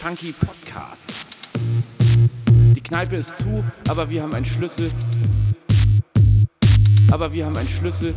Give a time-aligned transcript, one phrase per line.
[0.00, 1.04] Funky Podcast.
[2.74, 4.90] Die Kneipe ist zu, aber wir haben einen Schlüssel.
[7.12, 8.14] Aber wir haben einen Schlüssel.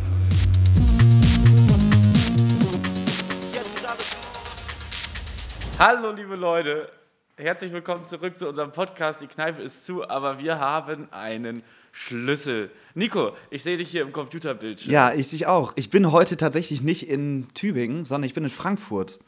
[5.78, 6.90] Hallo liebe Leute,
[7.36, 9.20] herzlich willkommen zurück zu unserem Podcast.
[9.20, 11.62] Die Kneipe ist zu, aber wir haben einen
[11.92, 12.70] Schlüssel.
[12.94, 14.90] Nico, ich sehe dich hier im Computerbildschirm.
[14.90, 15.74] Ja, ich dich auch.
[15.76, 19.18] Ich bin heute tatsächlich nicht in Tübingen, sondern ich bin in Frankfurt.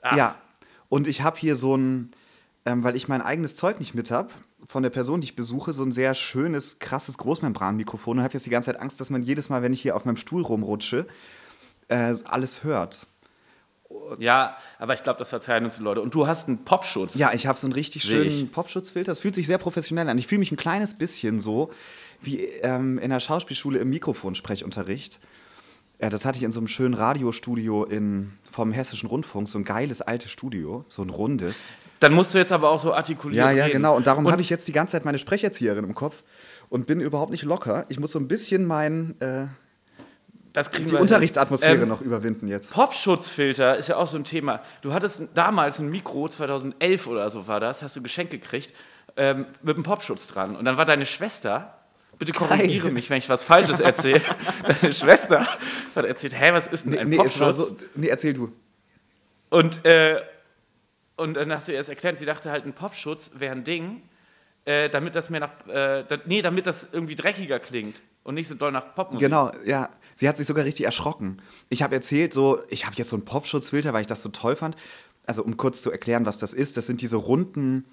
[0.00, 0.16] Ach.
[0.16, 0.36] Ja,
[0.92, 2.10] und ich habe hier so ein,
[2.66, 4.28] ähm, weil ich mein eigenes Zeug nicht mit habe,
[4.66, 8.44] von der Person, die ich besuche, so ein sehr schönes, krasses Großmembranmikrofon und habe jetzt
[8.44, 11.06] die ganze Zeit Angst, dass man jedes Mal, wenn ich hier auf meinem Stuhl rumrutsche,
[11.88, 13.06] äh, alles hört.
[14.18, 16.02] Ja, aber ich glaube, das verzeihen uns die Leute.
[16.02, 17.14] Und du hast einen Popschutz.
[17.14, 19.12] Ja, ich habe so einen richtig schönen Popschutzfilter.
[19.12, 20.18] Es fühlt sich sehr professionell an.
[20.18, 21.72] Ich fühle mich ein kleines bisschen so
[22.20, 25.20] wie ähm, in der Schauspielschule im Mikrofonsprechunterricht.
[26.02, 29.64] Ja, das hatte ich in so einem schönen Radiostudio in, vom Hessischen Rundfunk, so ein
[29.64, 31.62] geiles altes Studio, so ein rundes.
[32.00, 33.46] Dann musst du jetzt aber auch so artikulieren.
[33.46, 33.76] Ja, ja, reden.
[33.76, 33.96] genau.
[33.96, 36.24] Und darum habe ich jetzt die ganze Zeit meine Sprecherzieherin im Kopf
[36.68, 37.86] und bin überhaupt nicht locker.
[37.88, 39.46] Ich muss so ein bisschen mein, äh,
[40.52, 40.96] das kriegen die.
[40.96, 42.72] Unterrichtsatmosphäre Ähm, noch überwinden jetzt.
[42.72, 44.60] Popschutzfilter ist ja auch so ein Thema.
[44.80, 48.74] Du hattest damals ein Mikro, 2011 oder so war das, hast du geschenkt gekriegt,
[49.16, 50.56] ähm, mit einem Popschutz dran.
[50.56, 51.78] Und dann war deine Schwester,
[52.24, 52.92] bitte korrigiere Geil.
[52.92, 54.22] mich, wenn ich was Falsches erzähle,
[54.66, 55.44] deine Schwester
[55.96, 57.56] hat erzählt, hä, was ist denn ein Nee, Popschutz?
[57.56, 58.52] so, nee, erzähl du.
[59.50, 60.20] Und, äh,
[61.16, 64.02] und dann hast du ihr das erklärt, sie dachte halt, ein Popschutz wäre ein Ding,
[64.66, 68.46] äh, damit das mehr nach, äh, da, nee, damit das irgendwie dreckiger klingt und nicht
[68.46, 69.26] so doll nach Popmusik.
[69.28, 69.88] Genau, ja.
[70.14, 71.42] Sie hat sich sogar richtig erschrocken.
[71.70, 74.54] Ich habe erzählt, so, ich habe jetzt so einen Popschutzfilter, weil ich das so toll
[74.54, 74.76] fand.
[75.26, 77.84] Also, um kurz zu erklären, was das ist, das sind diese runden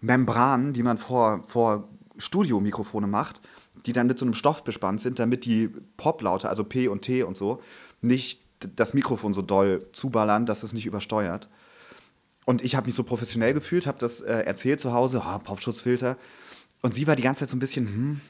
[0.00, 1.88] Membranen, die man vor, vor
[2.18, 3.40] Studiomikrofone macht,
[3.86, 7.22] die dann mit so einem Stoff bespannt sind, damit die Poplaute, also P und T
[7.22, 7.62] und so,
[8.00, 8.40] nicht
[8.76, 11.48] das Mikrofon so doll zuballern, dass es nicht übersteuert.
[12.44, 16.16] Und ich habe mich so professionell gefühlt, habe das äh, erzählt zu Hause, oh, Popschutzfilter.
[16.80, 18.20] Und sie war die ganze Zeit so ein bisschen, hm,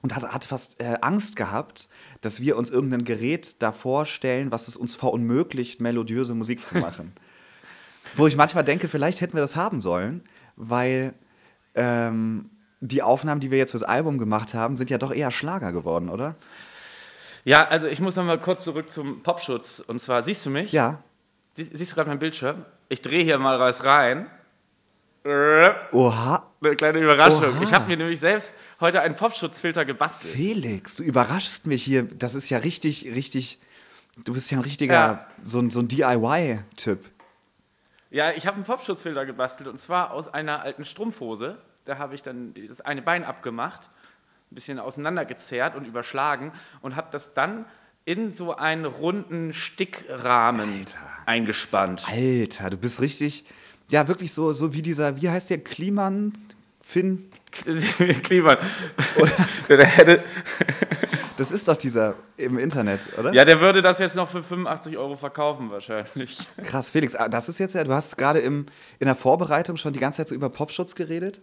[0.00, 1.88] und hat, hat fast äh, Angst gehabt,
[2.20, 7.12] dass wir uns irgendein Gerät davor stellen, was es uns verunmöglicht, melodiöse Musik zu machen.
[8.16, 10.22] Wo ich manchmal denke, vielleicht hätten wir das haben sollen,
[10.56, 11.14] weil
[11.74, 12.48] ähm,
[12.80, 16.08] die Aufnahmen, die wir jetzt fürs Album gemacht haben, sind ja doch eher Schlager geworden,
[16.08, 16.36] oder?
[17.44, 19.80] Ja, also ich muss noch mal kurz zurück zum Popschutz.
[19.80, 20.72] Und zwar, siehst du mich?
[20.72, 21.02] Ja.
[21.54, 22.64] Sie, siehst du gerade meinen Bildschirm?
[22.88, 24.26] Ich drehe hier mal was rein.
[25.92, 27.54] Oha, Eine kleine Überraschung.
[27.56, 27.62] Oha.
[27.62, 30.32] Ich habe mir nämlich selbst heute einen Popschutzfilter gebastelt.
[30.32, 32.04] Felix, du überraschst mich hier.
[32.04, 33.58] Das ist ja richtig, richtig.
[34.24, 35.26] Du bist ja ein richtiger, Ja.
[35.44, 37.04] so, ein- so ein DIY-Typ.
[38.10, 41.58] Ja, ich habe einen Popschutzfilter gebastelt und zwar aus einer alten Strumpfhose.
[41.88, 43.88] Da habe ich dann das eine Bein abgemacht,
[44.52, 47.64] ein bisschen auseinandergezerrt und überschlagen und habe das dann
[48.04, 50.98] in so einen runden Stickrahmen Alter.
[51.24, 52.04] eingespannt.
[52.06, 53.46] Alter, du bist richtig.
[53.90, 56.34] Ja, wirklich so, so wie dieser, wie heißt der, Kliman,
[56.82, 57.30] Finn?
[58.22, 58.58] Kliman.
[59.70, 60.22] der, hätte,
[61.38, 63.32] Das ist doch dieser im Internet, oder?
[63.32, 66.38] ja, der würde das jetzt noch für 85 Euro verkaufen wahrscheinlich.
[66.64, 68.66] Krass, Felix, ah, das ist jetzt ja, du hast gerade im,
[68.98, 71.40] in der Vorbereitung schon die ganze Zeit so über Popschutz geredet.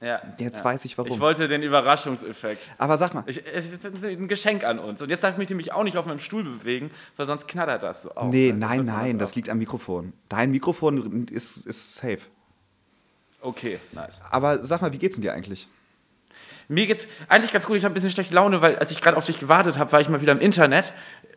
[0.00, 0.64] Ja, Jetzt ja.
[0.64, 1.10] weiß ich warum.
[1.10, 2.62] Ich wollte den Überraschungseffekt.
[2.78, 5.02] Aber sag mal, Ich, es ist ein Geschenk an uns.
[5.02, 7.82] Und jetzt darf ich mich nämlich auch nicht auf meinem Stuhl bewegen, weil sonst knattert
[7.82, 8.30] das so auf.
[8.30, 9.36] nee, nein, nein, das auf.
[9.36, 10.12] liegt am Mikrofon.
[10.28, 12.20] Dein Mikrofon ist, ist safe.
[13.40, 14.20] Okay, nice.
[14.30, 15.66] Aber sag mal, wie geht's denn dir eigentlich?
[16.68, 17.76] Mir geht's eigentlich ganz gut.
[17.76, 20.00] Ich habe ein bisschen schlechte Laune, weil als ich gerade auf dich gewartet habe, war
[20.00, 20.92] ich mal wieder im Internet,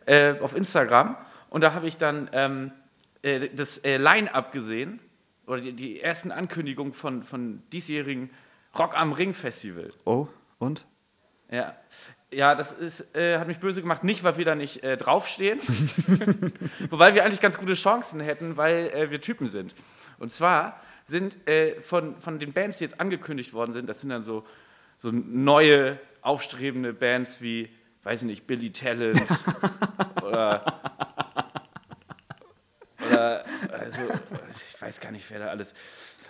[0.06, 1.16] äh, auf Instagram.
[1.48, 2.72] Und da habe ich dann ähm,
[3.22, 5.00] äh, das äh, Line-Up gesehen,
[5.46, 8.30] oder die, die ersten Ankündigungen von, von diesjährigen
[8.78, 9.90] Rock am Ring Festival.
[10.04, 10.28] Oh,
[10.58, 10.86] und?
[11.50, 11.76] Ja,
[12.30, 14.04] ja das ist, äh, hat mich böse gemacht.
[14.04, 15.60] Nicht, weil wir da nicht äh, draufstehen,
[16.90, 19.74] wobei wir eigentlich ganz gute Chancen hätten, weil äh, wir Typen sind.
[20.18, 24.10] Und zwar sind äh, von, von den Bands, die jetzt angekündigt worden sind, das sind
[24.10, 24.46] dann so,
[24.96, 27.68] so neue, aufstrebende Bands wie,
[28.04, 29.20] weiß ich nicht, Billy Talent
[30.22, 30.64] oder,
[33.10, 34.00] oder also,
[34.74, 35.74] ich weiß gar nicht, wer da alles.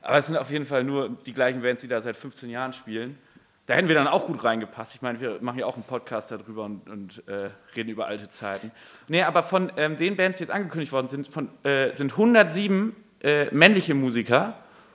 [0.03, 2.73] Aber es sind auf jeden Fall nur die gleichen Bands, die da seit 15 Jahren
[2.73, 3.19] spielen.
[3.67, 4.97] Da hätten wir dann auch gut reingepasst.
[4.97, 8.29] Ich meine, wir machen ja auch einen Podcast darüber und, und äh, reden über alte
[8.29, 8.73] Zeiten.
[9.07, 12.97] Nee, aber von ähm, den Bands, die jetzt angekündigt worden sind, von, äh, sind 107
[13.23, 14.55] äh, männliche Musiker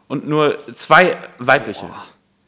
[0.09, 1.85] und nur zwei weibliche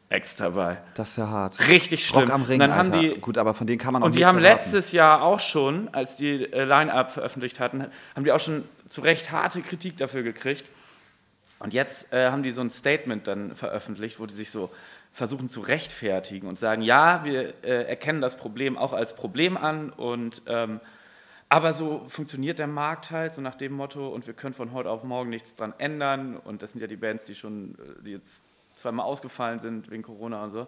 [0.09, 0.79] Acts dabei.
[0.95, 1.69] Das ist ja hart.
[1.69, 2.23] Richtig schlimm.
[2.23, 2.97] Rock am Ring, und dann Alter.
[2.97, 4.57] haben die, Gut, aber von denen kann man auch und die haben erwarten.
[4.57, 7.85] letztes Jahr auch schon, als die äh, Line-Up veröffentlicht hatten,
[8.15, 10.65] haben die auch schon zu Recht harte Kritik dafür gekriegt.
[11.59, 14.71] Und jetzt äh, haben die so ein Statement dann veröffentlicht, wo die sich so
[15.11, 19.91] versuchen zu rechtfertigen und sagen, ja, wir äh, erkennen das Problem auch als Problem an
[19.91, 20.79] und ähm,
[21.51, 24.91] Aber so funktioniert der Markt halt, so nach dem Motto, und wir können von heute
[24.91, 26.37] auf morgen nichts dran ändern.
[26.37, 28.43] Und das sind ja die Bands, die schon, äh, die jetzt
[28.75, 30.67] zweimal ausgefallen sind wegen Corona und so.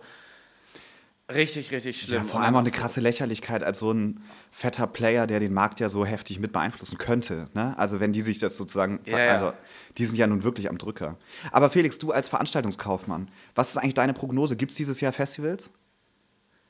[1.33, 2.23] Richtig, richtig schlimm.
[2.23, 5.79] Ja, vor allem auch eine krasse Lächerlichkeit als so ein fetter Player, der den Markt
[5.79, 7.47] ja so heftig mit beeinflussen könnte.
[7.53, 7.77] Ne?
[7.77, 9.31] Also wenn die sich das sozusagen, Ja, ja.
[9.33, 9.53] also
[9.97, 11.17] die sind ja nun wirklich am Drücker.
[11.51, 14.55] Aber Felix, du als Veranstaltungskaufmann, was ist eigentlich deine Prognose?
[14.55, 15.69] Gibt es dieses Jahr Festivals?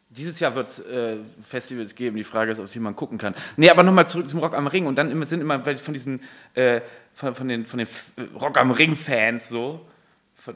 [0.10, 2.18] Dieses Jahr wird es äh, Festivals geben.
[2.18, 3.34] Die Frage ist, ob man gucken kann.
[3.56, 4.86] Nee, aber nochmal zurück zum Rock am Ring.
[4.86, 6.20] Und dann immer, sind immer von diesen,
[6.54, 6.82] äh,
[7.14, 7.88] von, von den, von den
[8.36, 9.86] Rock am Ring-Fans so,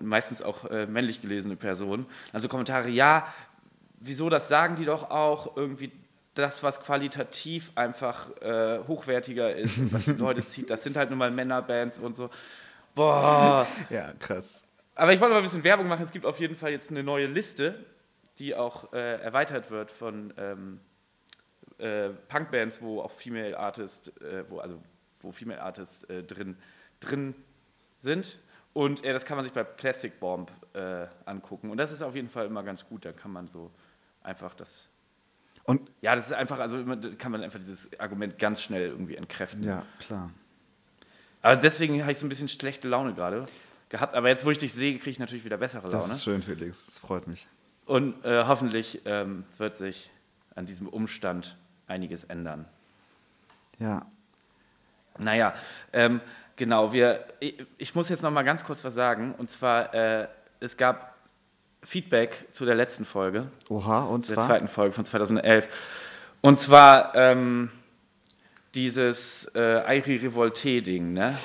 [0.02, 3.28] meistens auch äh, männlich gelesene Personen, also Kommentare, ja,
[4.08, 5.92] wieso, das sagen die doch auch, irgendwie
[6.36, 11.10] das, was qualitativ einfach äh, hochwertiger ist und was die Leute zieht, das sind halt
[11.10, 12.30] nun mal Männerbands und so.
[12.94, 13.66] Boah.
[13.90, 14.62] Ja, krass.
[14.96, 16.04] Aber ich wollte mal ein bisschen Werbung machen.
[16.04, 17.84] Es gibt auf jeden Fall jetzt eine neue Liste,
[18.40, 20.80] die auch äh, erweitert wird von ähm,
[21.78, 24.82] äh, Punkbands, wo auch Female Artists, äh, wo, also
[25.20, 26.58] wo Female Artists äh, drin,
[27.00, 27.36] drin
[28.02, 28.40] sind.
[28.74, 30.52] Und äh, das kann man sich bei Plastic Bomb
[31.24, 31.70] angucken.
[31.70, 33.06] Und das ist auf jeden Fall immer ganz gut.
[33.06, 33.72] Da kann man so
[34.26, 34.88] einfach das.
[35.64, 36.78] Und Ja, das ist einfach, also
[37.18, 39.64] kann man einfach dieses Argument ganz schnell irgendwie entkräften.
[39.64, 40.30] ja, klar.
[41.42, 43.46] Aber deswegen habe ich so ein bisschen schlechte Laune gerade
[43.90, 44.16] gehabt.
[44.16, 46.14] Aber jetzt, wo ich dich sehe, kriege ich natürlich wieder bessere Das Laune.
[46.14, 46.86] ist schön, Felix.
[46.88, 47.48] Das freut mich.
[47.86, 50.10] Und äh, hoffentlich ähm, wird sich
[50.56, 51.56] an diesem Umstand
[51.88, 52.66] einiges ändern.
[53.80, 54.06] Ja.
[55.18, 55.54] Naja,
[55.94, 56.20] ähm,
[56.56, 59.34] genau, wir, ich, ich muss jetzt noch mal ganz kurz was sagen.
[59.36, 60.28] Und zwar, äh,
[60.60, 61.15] es gab
[61.86, 64.48] Feedback zu der letzten Folge, Oha, und der zwar?
[64.48, 65.68] zweiten Folge von 2011.
[66.42, 67.70] Und zwar ähm,
[68.74, 71.38] dieses äh, Airi Revolte-Ding, ne?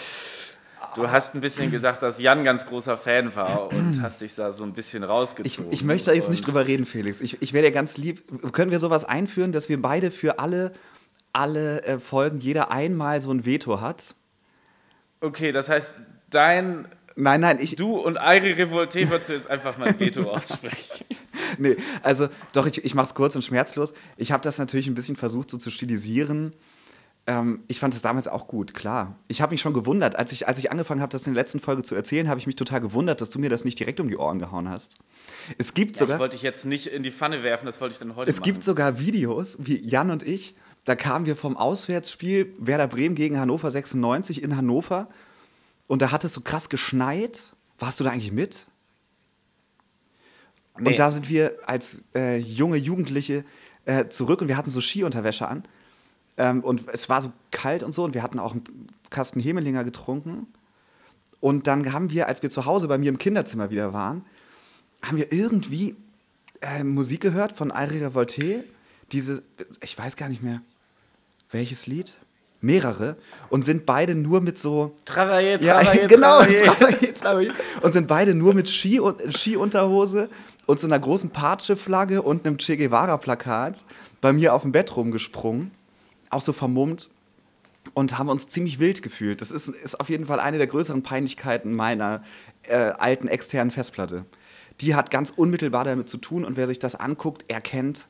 [0.96, 4.50] Du hast ein bisschen gesagt, dass Jan ganz großer Fan war und hast dich da
[4.50, 5.72] so ein bisschen Ich, rausgezogen.
[5.72, 7.20] ich möchte da jetzt nicht drüber reden, Felix.
[7.20, 8.52] Ich, ich wäre dir ganz lieb.
[8.52, 10.72] Können wir sowas einführen, dass wir beide für alle,
[11.32, 14.14] alle äh, Folgen jeder einmal so ein Veto hat?
[15.20, 16.00] Okay, das heißt,
[16.31, 16.87] dein
[17.20, 17.76] Nein, nein, ich.
[17.76, 21.05] Du und Airi Revolte würdest du jetzt einfach mal ein Veto aussprechen.
[21.58, 23.93] Nee, also doch, ich, ich mache es kurz und schmerzlos.
[24.17, 26.52] Ich habe das natürlich ein bisschen versucht, so zu stilisieren.
[27.26, 29.17] Ähm, ich fand es damals auch gut, klar.
[29.26, 31.58] Ich habe mich schon gewundert, als ich, als ich angefangen habe, das in der letzten
[31.58, 34.08] Folge zu erzählen, habe ich mich total gewundert, dass du mir das nicht direkt um
[34.08, 34.96] die Ohren gehauen hast.
[35.58, 36.19] Es gibt Ja, ich sogar.
[36.20, 38.44] wollte dich jetzt nicht in die Pfanne werfen, das wollte ich dann heute Es machen.
[38.44, 43.38] gibt sogar Videos, wie Jan und ich, da kamen wir vom Auswärtsspiel Werder Bremen gegen
[43.40, 45.08] Hannover 96 in Hannover
[45.90, 47.50] und da hat es so krass geschneit.
[47.81, 48.64] Warst du da eigentlich mit?
[50.78, 50.90] Nee.
[50.90, 53.44] Und da sind wir als äh, junge Jugendliche
[53.87, 55.64] äh, zurück und wir hatten so Skiunterwäsche an.
[56.37, 59.82] Ähm, und es war so kalt und so und wir hatten auch einen Kasten Hemelinger
[59.82, 60.46] getrunken.
[61.40, 64.25] Und dann haben wir, als wir zu Hause bei mir im Kinderzimmer wieder waren,
[65.02, 65.96] haben wir irgendwie
[66.60, 68.62] äh, Musik gehört von Airi Revolte.
[69.10, 69.42] Diese,
[69.82, 70.62] ich weiß gar nicht mehr,
[71.50, 72.16] welches Lied?
[72.61, 73.17] Mehrere.
[73.49, 74.95] Und sind beide nur mit so.
[75.05, 76.43] Travailler, Ja, Travailler, genau.
[76.43, 77.53] Travailler, Travailler.
[77.83, 80.29] Und sind beide nur mit Ski und Skiunterhose
[80.67, 83.85] und so einer großen Patsche-Flagge und einem Che Guevara-Plakat
[84.21, 85.71] bei mir auf dem Bett rumgesprungen.
[86.29, 87.11] Auch so vermummt.
[87.95, 89.41] Und haben uns ziemlich wild gefühlt.
[89.41, 92.23] Das ist, ist auf jeden Fall eine der größeren Peinlichkeiten meiner
[92.65, 94.27] äh, alten externen Festplatte.
[94.81, 98.07] Die hat ganz unmittelbar damit zu tun und wer sich das anguckt, erkennt,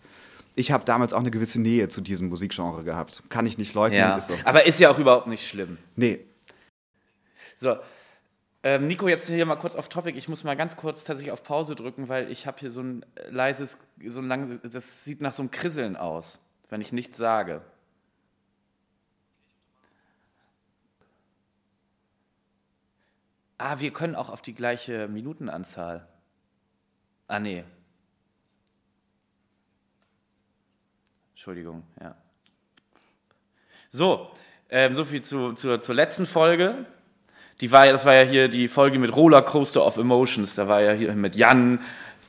[0.54, 3.22] ich habe damals auch eine gewisse Nähe zu diesem Musikgenre gehabt.
[3.28, 3.98] Kann ich nicht leugnen.
[4.00, 4.34] Ja, Ist so.
[4.44, 5.78] aber ist ja auch überhaupt nicht schlimm.
[5.96, 6.20] Nee,
[7.56, 7.76] So,
[8.62, 10.16] ähm, Nico, jetzt hier mal kurz auf Topic.
[10.18, 13.06] Ich muss mal ganz kurz tatsächlich auf Pause drücken, weil ich habe hier so ein
[13.28, 17.62] leises, so ein langes, das sieht nach so einem Krisseln aus, wenn ich nichts sage.
[23.58, 26.06] Ah, wir können auch auf die gleiche Minutenanzahl.
[27.28, 27.64] Ah, nee.
[31.40, 32.14] Entschuldigung, ja.
[33.88, 34.30] So,
[34.68, 36.84] ähm, so viel zu, zur, zur letzten Folge.
[37.62, 40.54] Die war das war ja hier die Folge mit Rollercoaster of Emotions.
[40.54, 41.80] Da war ja hier mit Jan,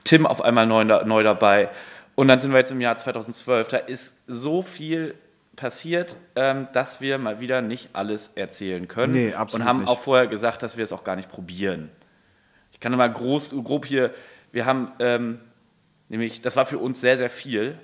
[0.06, 1.72] Tim auf einmal neu, neu dabei.
[2.16, 3.68] Und dann sind wir jetzt im Jahr 2012.
[3.68, 5.16] Da ist so viel
[5.58, 9.12] passiert, ähm, dass wir mal wieder nicht alles erzählen können.
[9.12, 9.90] Nee, absolut Und haben nicht.
[9.90, 11.90] auch vorher gesagt, dass wir es auch gar nicht probieren.
[12.72, 14.14] Ich kann mal groß, grob hier,
[14.54, 15.42] wir haben ähm,
[16.08, 17.78] nämlich, das war für uns sehr, sehr viel.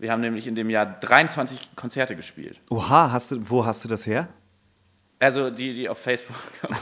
[0.00, 2.58] Wir haben nämlich in dem Jahr 23 Konzerte gespielt.
[2.70, 4.28] Oha, hast du, wo hast du das her?
[5.18, 6.36] Also die, die auf Facebook,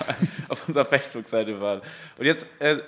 [0.49, 1.83] auf unserer Facebook-Seite waren.
[2.17, 2.79] Und jetzt äh,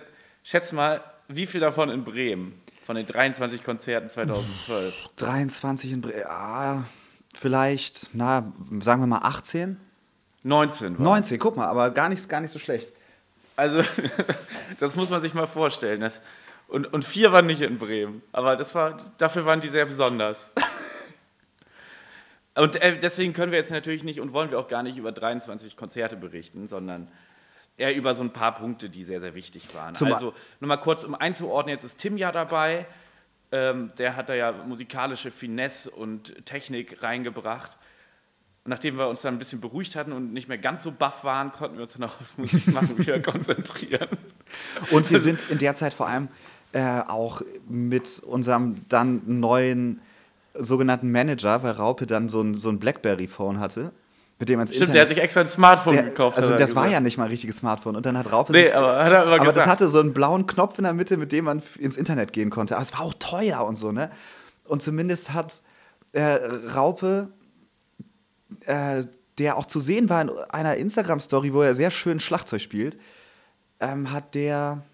[0.44, 2.62] schätz mal, wie viel davon in Bremen?
[2.84, 4.94] Von den 23 Konzerten 2012.
[5.16, 6.84] 23 in Bre ah,
[7.34, 9.78] vielleicht, na, sagen wir mal 18?
[10.44, 11.04] 19 waren.
[11.04, 12.92] 19, guck mal, aber gar nicht, gar nicht so schlecht.
[13.56, 13.82] Also,
[14.78, 16.00] das muss man sich mal vorstellen.
[16.00, 16.20] Das,
[16.70, 18.22] und, und vier waren nicht in Bremen.
[18.32, 20.52] Aber das war, dafür waren die sehr besonders.
[22.56, 25.12] Und äh, deswegen können wir jetzt natürlich nicht und wollen wir auch gar nicht über
[25.12, 27.08] 23 Konzerte berichten, sondern
[27.76, 29.94] eher über so ein paar Punkte, die sehr, sehr wichtig waren.
[29.94, 32.86] Zum also nur mal kurz, um einzuordnen, jetzt ist Tim ja dabei.
[33.52, 37.78] Ähm, der hat da ja musikalische Finesse und Technik reingebracht.
[38.64, 41.24] Und nachdem wir uns dann ein bisschen beruhigt hatten und nicht mehr ganz so baff
[41.24, 44.08] waren, konnten wir uns dann auch aufs Musikmachen wieder konzentrieren.
[44.90, 46.28] Und wir sind in der Zeit vor allem
[46.72, 50.00] äh, auch mit unserem dann neuen
[50.54, 53.92] sogenannten Manager, weil Raupe dann so ein, so ein Blackberry-Phone hatte,
[54.40, 56.38] mit dem Stimmt, der hat sich extra ein Smartphone der, gekauft.
[56.38, 56.92] Also das war gesagt.
[56.92, 57.94] ja nicht mal ein richtiges Smartphone.
[57.94, 59.56] Und dann hat Raupe Nee, sich, aber hat er aber gesagt.
[59.58, 62.48] das hatte so einen blauen Knopf in der Mitte, mit dem man ins Internet gehen
[62.48, 62.74] konnte.
[62.76, 64.10] Aber es war auch teuer und so, ne?
[64.64, 65.60] Und zumindest hat
[66.12, 66.38] äh,
[66.74, 67.28] Raupe,
[68.64, 69.04] äh,
[69.36, 72.98] der auch zu sehen war in einer Instagram-Story, wo er sehr schön Schlagzeug spielt,
[73.78, 74.84] ähm, hat der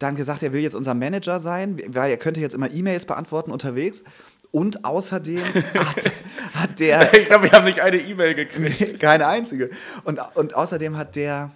[0.00, 3.52] dann gesagt, er will jetzt unser Manager sein, weil er könnte jetzt immer E-Mails beantworten
[3.52, 4.02] unterwegs.
[4.50, 6.10] Und außerdem hat,
[6.54, 8.98] hat der ich glaube, wir haben nicht eine E-Mail gekriegt.
[8.98, 9.70] keine einzige.
[10.04, 11.52] Und, und außerdem hat der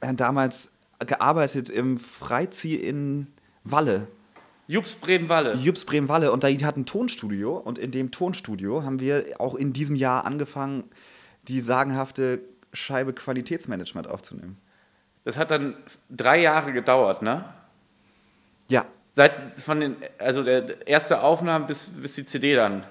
[0.00, 0.72] äh, damals
[1.06, 3.28] gearbeitet im Freizieh in
[3.64, 4.08] Walle,
[4.68, 5.54] Jups Bremen-Walle.
[5.54, 6.32] Jups Bremen-Walle.
[6.32, 7.56] Und da hat ein Tonstudio.
[7.56, 10.84] Und in dem Tonstudio haben wir auch in diesem Jahr angefangen,
[11.46, 12.40] die sagenhafte
[12.72, 14.58] Scheibe Qualitätsmanagement aufzunehmen.
[15.26, 15.74] Das hat dann
[16.08, 17.44] drei Jahre gedauert, ne?
[18.68, 22.84] Ja, Seit von den, also der erste Aufnahmen bis, bis die CD dann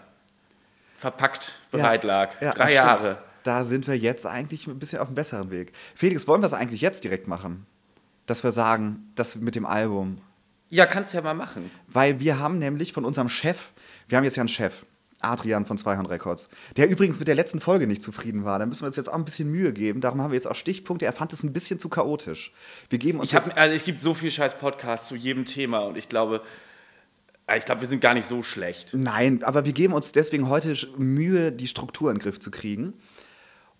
[0.97, 2.41] verpackt bereit lag.
[2.41, 2.83] ja, drei stimmt.
[2.83, 3.17] Jahre.
[3.43, 5.71] Da sind wir jetzt eigentlich ein bisschen auf einem besseren Weg.
[5.93, 7.67] Felix, wollen wir es eigentlich jetzt direkt machen?
[8.25, 10.19] Dass wir sagen, das mit dem Album.
[10.69, 11.69] Ja, kannst ja mal machen.
[11.87, 13.69] Weil wir haben nämlich von unserem Chef,
[14.07, 14.83] wir haben jetzt ja einen Chef,
[15.25, 18.59] Adrian von Zweihorn Records, der übrigens mit der letzten Folge nicht zufrieden war.
[18.59, 20.01] Da müssen wir uns jetzt auch ein bisschen Mühe geben.
[20.01, 21.05] Darum haben wir jetzt auch Stichpunkte.
[21.05, 22.51] Er fand es ein bisschen zu chaotisch.
[22.89, 25.79] Wir geben uns Ich hab, also es gibt so viel scheiß Podcasts zu jedem Thema
[25.79, 26.41] und ich glaube,
[27.47, 28.93] äh, ich glaube, wir sind gar nicht so schlecht.
[28.93, 32.93] Nein, aber wir geben uns deswegen heute Mühe, die Struktur in den Griff zu kriegen.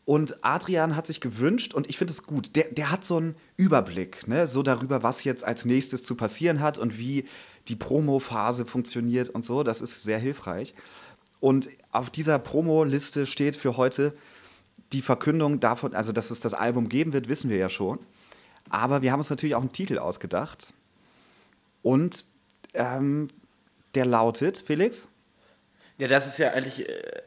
[0.05, 3.35] Und Adrian hat sich gewünscht, und ich finde es gut, der, der hat so einen
[3.57, 7.25] Überblick, ne, so darüber, was jetzt als nächstes zu passieren hat und wie
[7.67, 9.63] die Promo-Phase funktioniert und so.
[9.63, 10.75] Das ist sehr hilfreich.
[11.39, 14.13] Und auf dieser Promo-Liste steht für heute
[14.91, 17.99] die Verkündung davon, also dass es das Album geben wird, wissen wir ja schon.
[18.69, 20.73] Aber wir haben uns natürlich auch einen Titel ausgedacht.
[21.83, 22.25] Und
[22.73, 23.29] ähm,
[23.93, 25.07] der lautet, Felix?
[25.97, 27.21] Ja, das ist ja eigentlich, äh,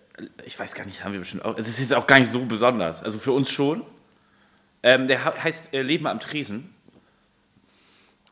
[0.44, 2.44] ich weiß gar nicht, haben wir bestimmt auch, es ist jetzt auch gar nicht so
[2.44, 3.02] besonders.
[3.02, 3.82] Also für uns schon.
[4.82, 6.74] Ähm, der heißt äh, Leben am Tresen.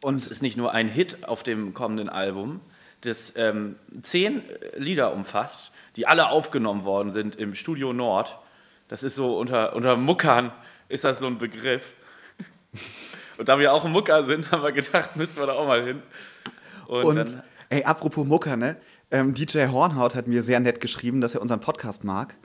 [0.02, 2.60] Und es ist nicht nur ein Hit auf dem kommenden Album,
[3.02, 4.42] das ähm, zehn
[4.76, 8.38] Lieder umfasst, die alle aufgenommen worden sind im Studio Nord.
[8.88, 10.52] Das ist so unter, unter Muckern
[10.88, 11.94] ist das so ein Begriff.
[13.38, 16.02] Und da wir auch Mucker sind, haben wir gedacht, müssten wir da auch mal hin.
[16.86, 18.76] Und, Und, dann, ey, apropos Mucker, ne?
[19.10, 22.36] Ähm, DJ Hornhaut hat mir sehr nett geschrieben, dass er unseren Podcast mag.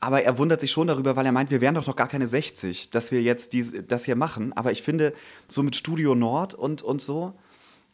[0.00, 2.28] Aber er wundert sich schon darüber, weil er meint, wir wären doch noch gar keine
[2.28, 4.52] 60, dass wir jetzt dies, das hier machen.
[4.52, 5.12] Aber ich finde,
[5.48, 7.34] so mit Studio Nord und, und so,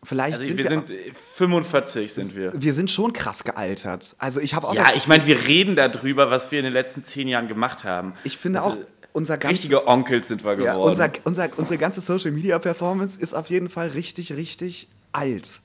[0.05, 2.53] vielleicht also sind wir wir, sind äh, 45 sind wir.
[2.55, 4.15] wir sind schon krass gealtert.
[4.19, 7.05] Also ich habe auch Ja, ich meine, wir reden darüber, was wir in den letzten
[7.05, 8.15] zehn Jahren gemacht haben.
[8.25, 8.77] ich finde Das auch,
[9.13, 10.67] unser ganzes, Richtige Onkels sind wir geworden.
[10.67, 15.61] ja, unser, unser, unsere ganze Social Media Performance ist auf jeden Fall richtig, richtig alt.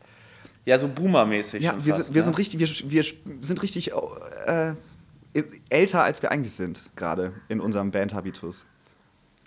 [0.65, 1.63] ja, so Boomer-mäßig.
[1.63, 2.25] Ja, wir, fast, sind, wir ne?
[2.25, 3.03] sind richtig, wir, wir
[3.41, 3.91] sind richtig
[4.45, 4.73] äh,
[5.69, 8.65] älter, als wir eigentlich sind, gerade in unserem Bandhabitus.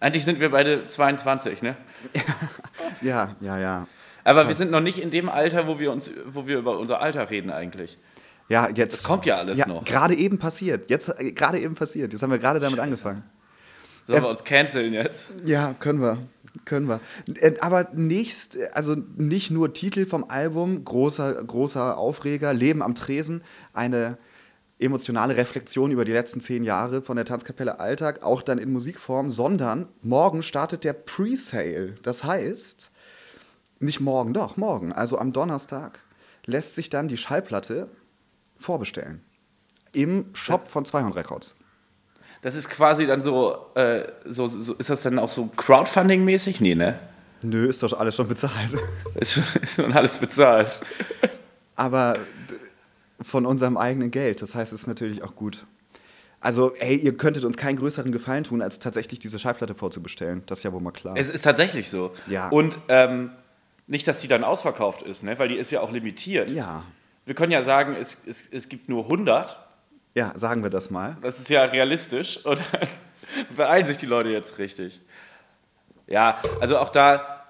[0.01, 1.77] Eigentlich sind wir beide 22, ne?
[3.03, 3.87] Ja, ja, ja.
[4.25, 7.01] Aber wir sind noch nicht in dem Alter, wo wir, uns, wo wir über unser
[7.01, 7.99] Alter reden eigentlich.
[8.49, 8.93] Ja, jetzt.
[8.93, 9.85] Das kommt ja alles ja, noch.
[9.85, 10.91] Gerade eben passiert.
[10.91, 12.13] Jetzt äh, gerade eben passiert.
[12.13, 13.23] Jetzt haben wir gerade damit angefangen.
[14.07, 14.25] Sollen Ja.
[14.25, 15.29] wir uns canceln jetzt?
[15.45, 16.19] Ja, können wir.
[16.65, 17.01] Können wir.
[17.41, 23.43] Äh, Aber nächst, also nicht nur Titel vom Album, großer, großer Aufreger, Leben am Tresen,
[23.73, 24.19] eine
[24.79, 29.31] emotionale Reflexion über die letzten zehn Jahre von der Tanzkapelle Alltag, auch dann in Musikform,
[29.31, 31.95] sondern morgen startet der Presale.
[32.03, 32.91] Das heißt,
[33.83, 35.99] nicht morgen, doch, morgen, also am Donnerstag,
[36.47, 37.89] lässt sich dann die Schallplatte
[38.59, 39.23] vorbestellen.
[39.93, 41.55] Im Shop von 200 Records.
[42.41, 46.61] Das ist quasi dann so, äh, so, so ist das dann auch so Crowdfunding-mäßig?
[46.61, 46.99] Nee, ne?
[47.43, 48.73] Nö, ist doch alles schon bezahlt.
[49.15, 50.81] Ist, ist schon alles bezahlt.
[51.77, 52.19] aber
[53.21, 54.43] von unserem eigenen Geld.
[54.43, 55.67] Das heißt, es ist natürlich auch gut.
[56.41, 60.43] Also, ey, ihr könntet uns keinen größeren Gefallen tun, als tatsächlich diese Schallplatte vorzubestellen.
[60.47, 61.15] Das ist ja wohl mal klar.
[61.17, 62.13] Es ist tatsächlich so.
[62.27, 62.49] Ja.
[62.49, 63.31] Und ähm,
[63.87, 65.39] nicht, dass die dann ausverkauft ist, ne?
[65.39, 66.51] weil die ist ja auch limitiert.
[66.51, 66.85] ja.
[67.25, 69.57] Wir können ja sagen, es, es, es gibt nur 100.
[70.15, 71.17] Ja, sagen wir das mal.
[71.23, 72.39] Das ist ja realistisch.
[72.45, 72.89] Und dann
[73.57, 75.01] beeilen sich die Leute jetzt richtig.
[76.07, 77.45] Ja, also auch da.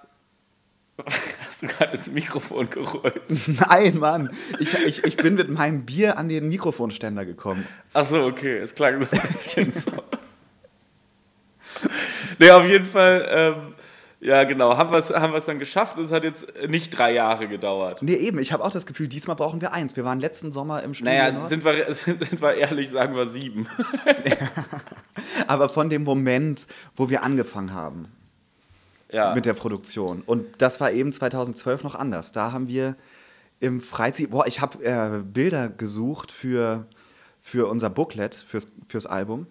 [1.47, 3.23] Hast du gerade ins Mikrofon gerollt?
[3.69, 4.31] Nein, Mann.
[4.59, 7.67] Ich, ich, ich bin mit meinem Bier an den Mikrofonständer gekommen.
[7.93, 8.59] Achso, okay.
[8.59, 9.91] Es klang so ein bisschen so.
[12.39, 13.75] nee, auf jeden Fall, ähm,
[14.25, 15.99] ja genau, haben wir es haben wir's dann geschafft.
[15.99, 18.03] Es hat jetzt nicht drei Jahre gedauert.
[18.03, 18.39] Nee, eben.
[18.39, 19.97] Ich habe auch das Gefühl, diesmal brauchen wir eins.
[19.97, 21.13] Wir waren letzten Sommer im Studio.
[21.13, 21.49] Naja, Nord.
[21.49, 23.67] sind wir, sind wir ehrlich, sagen wir sieben.
[25.47, 28.09] aber von dem Moment, wo wir angefangen haben
[29.11, 29.35] Ja.
[29.35, 30.23] mit der Produktion.
[30.25, 32.33] Und das war eben 2012 noch anders.
[32.33, 32.97] Da haben wir
[33.61, 36.87] im Freizeit, boah, ich habe äh, Bilder gesucht für,
[37.43, 39.47] für unser Booklet, fürs, fürs Album.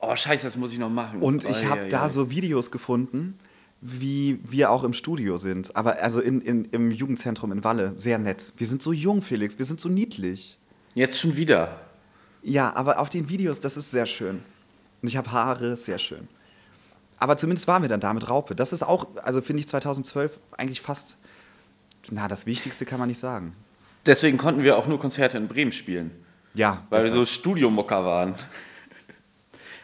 [0.00, 1.20] oh, scheiße, das muss ich noch machen.
[1.22, 3.38] Und ich habe da so Videos gefunden,
[3.86, 5.76] wie wir auch im Studio sind.
[5.76, 7.92] Aber also in, in, im Jugendzentrum in Walle.
[7.96, 8.54] Sehr nett.
[8.56, 9.58] Wir sind so jung, Felix.
[9.58, 10.58] Wir sind so niedlich.
[10.94, 11.80] Jetzt schon wieder.
[12.42, 14.42] Ja, aber auf den Videos, das ist sehr schön.
[15.02, 16.28] Und ich habe Haare, sehr schön.
[17.18, 18.54] Aber zumindest waren wir dann da mit Raupe.
[18.54, 21.18] Das ist auch, also finde ich 2012 eigentlich fast,
[22.10, 23.54] na, das Wichtigste kann man nicht sagen.
[24.06, 26.10] Deswegen konnten wir auch nur Konzerte in Bremen spielen.
[26.54, 27.26] Ja, Weil wir deshalb.
[27.26, 28.34] so Studiomucker waren.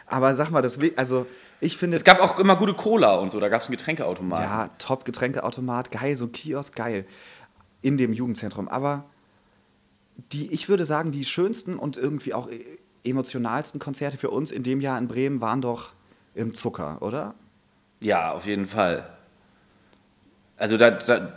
[0.07, 1.27] aber sag mal, das, also
[1.61, 4.43] ich finde, Es gab auch immer gute Cola und so, da gab es einen Getränkeautomaten.
[4.43, 7.05] ja, Top-Getränkeautomat, geil, so ein Kiosk, geil.
[7.81, 8.67] In dem Jugendzentrum.
[8.67, 9.05] Aber
[10.31, 12.49] die, ich würde sagen, die schönsten und irgendwie auch
[13.03, 15.91] emotionalsten Konzerte für uns in dem Jahr in Bremen waren doch
[16.35, 17.33] im Zucker, oder?
[17.99, 19.07] Ja, auf jeden Fall.
[20.57, 21.33] Also da, da,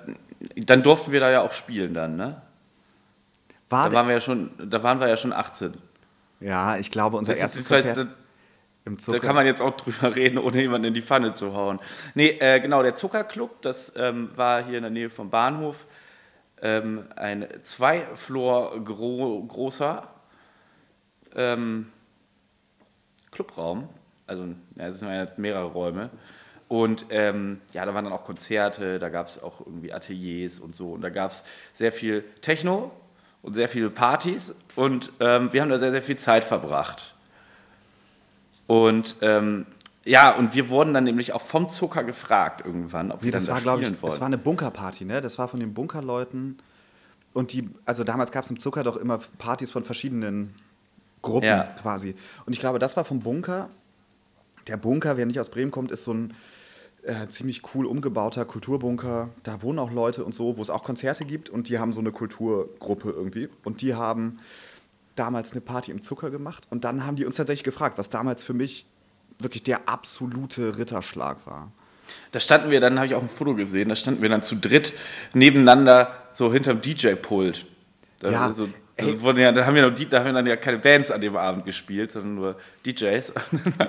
[0.57, 2.43] dann durften wir da ja auch spielen dann, ne?
[3.71, 5.75] War Da waren wir ja schon, da waren wir ja schon 18.
[6.41, 8.09] Ja, ich glaube, unser Das, erstes heißt, Konzert
[8.85, 9.21] da, im da Zucker.
[9.21, 11.81] kann man jetzt auch drüber reden, ohne jemanden in die Pfanne zu hauen.
[12.15, 15.87] Nee, äh, genau, der Zuckerclub, das ähm, war hier in der Nähe vom Bahnhof.
[16.63, 20.09] Ähm, ein Zwei-Floor gro großer
[21.35, 21.91] ähm,
[23.31, 23.89] Clubraum.
[24.27, 26.11] Also, ja, es sind mehrere Räume.
[26.69, 30.75] Und ähm, ja, da waren dann auch Konzerte, da gab es auch irgendwie Ateliers und
[30.75, 30.93] so.
[30.93, 32.91] Und da gab es sehr viel Techno
[33.43, 34.57] und sehr viele Partys.
[34.75, 37.14] Und ähm, wir haben da sehr, sehr viel Zeit verbracht.
[38.67, 39.67] Und ähm,
[40.05, 43.47] ja, und wir wurden dann nämlich auch vom Zucker gefragt irgendwann, ob Wie, wir das
[43.47, 44.11] dann war, da glaube ich, spielen wollen.
[44.13, 45.21] das war eine Bunkerparty, ne?
[45.21, 46.59] Das war von den Bunkerleuten.
[47.33, 50.55] Und die, also damals gab es im Zucker doch immer Partys von verschiedenen
[51.23, 51.65] Gruppen Ja.
[51.81, 52.15] quasi.
[52.47, 53.71] Und ich glaube, das war vom Bunker.
[54.67, 56.35] Der Bunker, wer nicht aus Bremen kommt, ist so ein
[57.03, 59.31] äh, ziemlich cool umgebauter Kulturbunker.
[59.43, 61.51] Da wohnen auch Leute und so, wo es auch Konzerte gibt.
[61.51, 63.49] Und die haben so eine Kulturgruppe irgendwie.
[63.65, 64.39] Und die haben
[65.15, 66.67] damals eine Party im Zucker gemacht.
[66.71, 68.87] Und dann haben die uns tatsächlich gefragt, was damals für mich
[69.39, 71.73] wirklich der absolute Ritterschlag war.
[72.33, 74.57] Da standen wir dann, habe ich auch ein Foto gesehen, da standen wir dann zu
[74.57, 74.93] dritt
[75.33, 77.67] nebeneinander so hinterm DJ-Pult.
[78.21, 78.69] Da, Ja, so,
[79.01, 81.65] ja, da, haben wir noch, da haben wir dann ja keine Bands an dem Abend
[81.65, 83.31] gespielt, sondern nur DJs.
[83.53, 83.89] Und, dann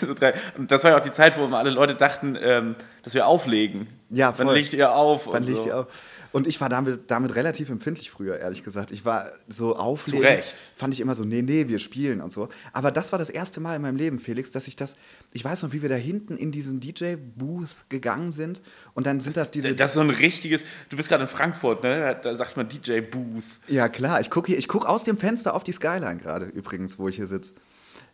[0.00, 3.14] so drei, das war ja auch die Zeit, wo immer alle Leute dachten, ähm, dass
[3.14, 3.88] wir auflegen.
[4.10, 4.56] Ja, Wann voll.
[4.56, 5.26] legt ihr auf?
[5.26, 5.68] Wann und legt so.
[5.68, 5.86] ihr auf?
[6.32, 8.90] Und ich war damit, damit relativ empfindlich früher, ehrlich gesagt.
[8.90, 10.22] Ich war so auflegen.
[10.22, 10.62] Zu Recht.
[10.76, 12.48] Fand ich immer so, nee, nee, wir spielen und so.
[12.72, 14.96] Aber das war das erste Mal in meinem Leben, Felix, dass ich das,
[15.32, 18.62] ich weiß noch, wie wir da hinten in diesen DJ-Booth gegangen sind
[18.94, 19.74] und dann sind das diese.
[19.74, 22.18] Das ist so ein richtiges, du bist gerade in Frankfurt, ne?
[22.22, 23.44] Da, sagt man DJ-Booth.
[23.68, 27.16] ja, klar, ich gucke gucke aus dem Fenster auf die Skyline gerade, übrigens, wo ich
[27.16, 27.52] hier sitze.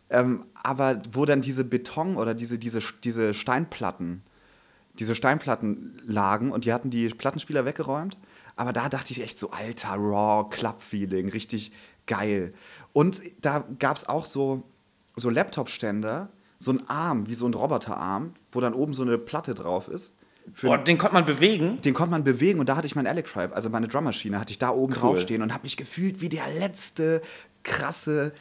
[0.09, 4.23] Ähm, aber wo dann diese Beton oder diese, diese, diese Steinplatten,
[4.99, 8.17] diese Steinplatten lagen und die hatten die Plattenspieler weggeräumt.
[8.55, 11.71] Aber da dachte ich echt so, alter, raw Club-Feeling, richtig
[12.05, 12.53] geil.
[12.91, 14.63] Und da gab es auch so,
[15.15, 19.53] so Laptop-Ständer, so ein Arm, wie so ein Roboterarm, wo dann oben so eine Platte
[19.53, 20.13] drauf ist.
[20.53, 21.79] Für Boah, den konnte man bewegen.
[21.81, 24.57] den konnte man bewegen und da hatte ich mein Electribe, also meine Drummaschine, hatte ich
[24.57, 24.99] da oben Cool.
[24.99, 27.21] drauf stehen und habe mich gefühlt wie der letzte
[27.63, 28.33] krasse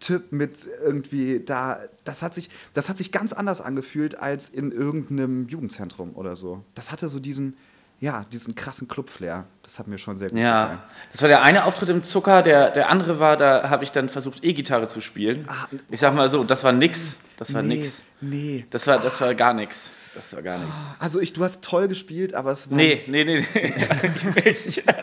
[0.00, 1.80] Typ mit irgendwie da.
[2.04, 6.62] Das hat sich, das hat sich ganz anders angefühlt als in irgendeinem Jugendzentrum oder so.
[6.74, 7.56] Das hatte so diesen,
[8.00, 9.46] ja, diesen krassen Club-Flair.
[9.62, 10.78] Das hat mir schon sehr gut gefallen.
[10.78, 13.90] Ja, das war der eine Auftritt im Zucker, der, der andere war, da habe ich
[13.90, 15.46] dann versucht, E-Gitarre zu spielen.
[15.48, 17.16] Ah, ich sag mal so, das war nix.
[17.36, 18.02] Das war nee, nix.
[18.20, 18.66] nee.
[18.70, 19.90] Das war, das war gar nix.
[20.14, 20.76] Das war gar nichts.
[20.98, 22.76] Also ich, du hast toll gespielt, aber es war.
[22.76, 23.74] Nee, nee, nee, nee.
[23.90, 24.84] eigentlich nicht.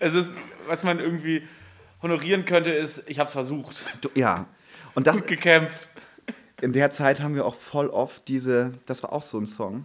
[0.00, 0.32] es ist,
[0.66, 1.42] was man irgendwie
[2.02, 3.84] honorieren könnte, ist, ich habe es versucht.
[4.00, 4.46] Du, ja.
[4.94, 5.88] Und das, Gut gekämpft.
[6.60, 9.84] in der Zeit haben wir auch voll oft diese, das war auch so ein Song,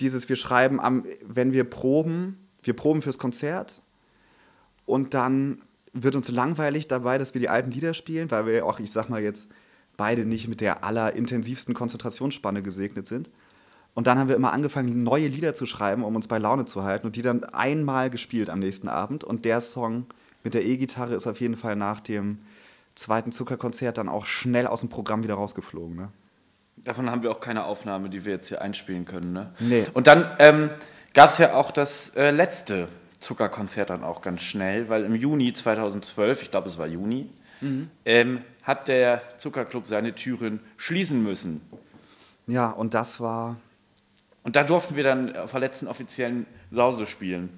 [0.00, 3.80] dieses, wir schreiben, am, wenn wir proben, wir proben fürs Konzert
[4.86, 5.62] und dann
[5.92, 9.08] wird uns langweilig dabei, dass wir die alten Lieder spielen, weil wir auch, ich sag
[9.08, 9.48] mal jetzt,
[9.96, 13.30] beide nicht mit der allerintensivsten Konzentrationsspanne gesegnet sind.
[13.94, 16.82] Und dann haben wir immer angefangen, neue Lieder zu schreiben, um uns bei Laune zu
[16.82, 19.22] halten und die dann einmal gespielt am nächsten Abend.
[19.22, 20.06] Und der Song
[20.44, 22.38] mit der E-Gitarre ist auf jeden Fall nach dem
[22.94, 25.96] zweiten Zuckerkonzert dann auch schnell aus dem Programm wieder rausgeflogen.
[25.96, 26.08] Ne?
[26.76, 29.32] Davon haben wir auch keine Aufnahme, die wir jetzt hier einspielen können.
[29.32, 29.52] Ne?
[29.58, 29.86] Nee.
[29.94, 30.70] Und dann ähm,
[31.12, 35.52] gab es ja auch das äh, letzte Zuckerkonzert dann auch ganz schnell, weil im Juni
[35.52, 37.30] 2012, ich glaube es war Juni,
[38.04, 41.62] ähm, hat der Zuckerclub seine Türen schließen müssen.
[42.46, 43.56] Ja, und das war
[44.42, 47.48] Und da durften wir dann auf der letzten offiziellen Sause spielen.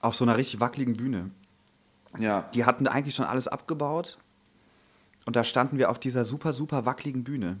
[0.00, 1.30] auf so einer richtig wackeligen Bühne.
[2.18, 2.48] Ja.
[2.54, 4.18] Die hatten eigentlich schon alles abgebaut.
[5.26, 7.58] Und da standen wir auf dieser super, super wackeligen Bühne.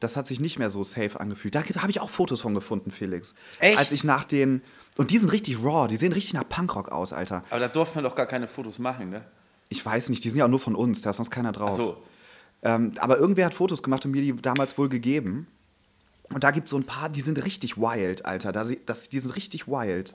[0.00, 1.54] Das hat sich nicht mehr so safe angefühlt.
[1.54, 3.34] Da habe ich auch Fotos von gefunden, Felix.
[3.60, 3.78] Echt?
[3.78, 4.62] Als ich nach den.
[4.96, 7.42] Und die sind richtig raw, die sehen richtig nach Punkrock aus, Alter.
[7.50, 9.24] Aber da durften wir doch gar keine Fotos machen, ne?
[9.68, 11.70] Ich weiß nicht, die sind ja auch nur von uns, da ist sonst keiner drauf.
[11.72, 12.02] Ach so.
[12.62, 15.46] Ähm, aber irgendwer hat Fotos gemacht und mir die damals wohl gegeben.
[16.30, 18.52] Und da gibt es so ein paar, die sind richtig wild, Alter.
[18.52, 20.14] Da, das, die sind richtig wild.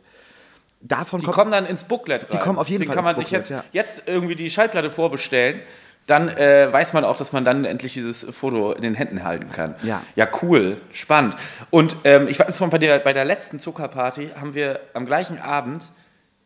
[0.81, 1.35] Davon Die kommt.
[1.37, 2.39] kommen dann ins Booklet rein.
[2.39, 5.61] kommen auf jeden Deswegen Fall kann man sich jetzt, jetzt irgendwie die Schallplatte vorbestellen.
[6.05, 9.51] Dann äh, weiß man auch, dass man dann endlich dieses Foto in den Händen halten
[9.51, 9.75] kann.
[9.83, 10.01] Ja.
[10.15, 10.79] Ja, cool.
[10.93, 11.35] Spannend.
[11.69, 15.37] Und ähm, ich weiß noch, bei der, bei der letzten Zuckerparty haben wir am gleichen
[15.39, 15.87] Abend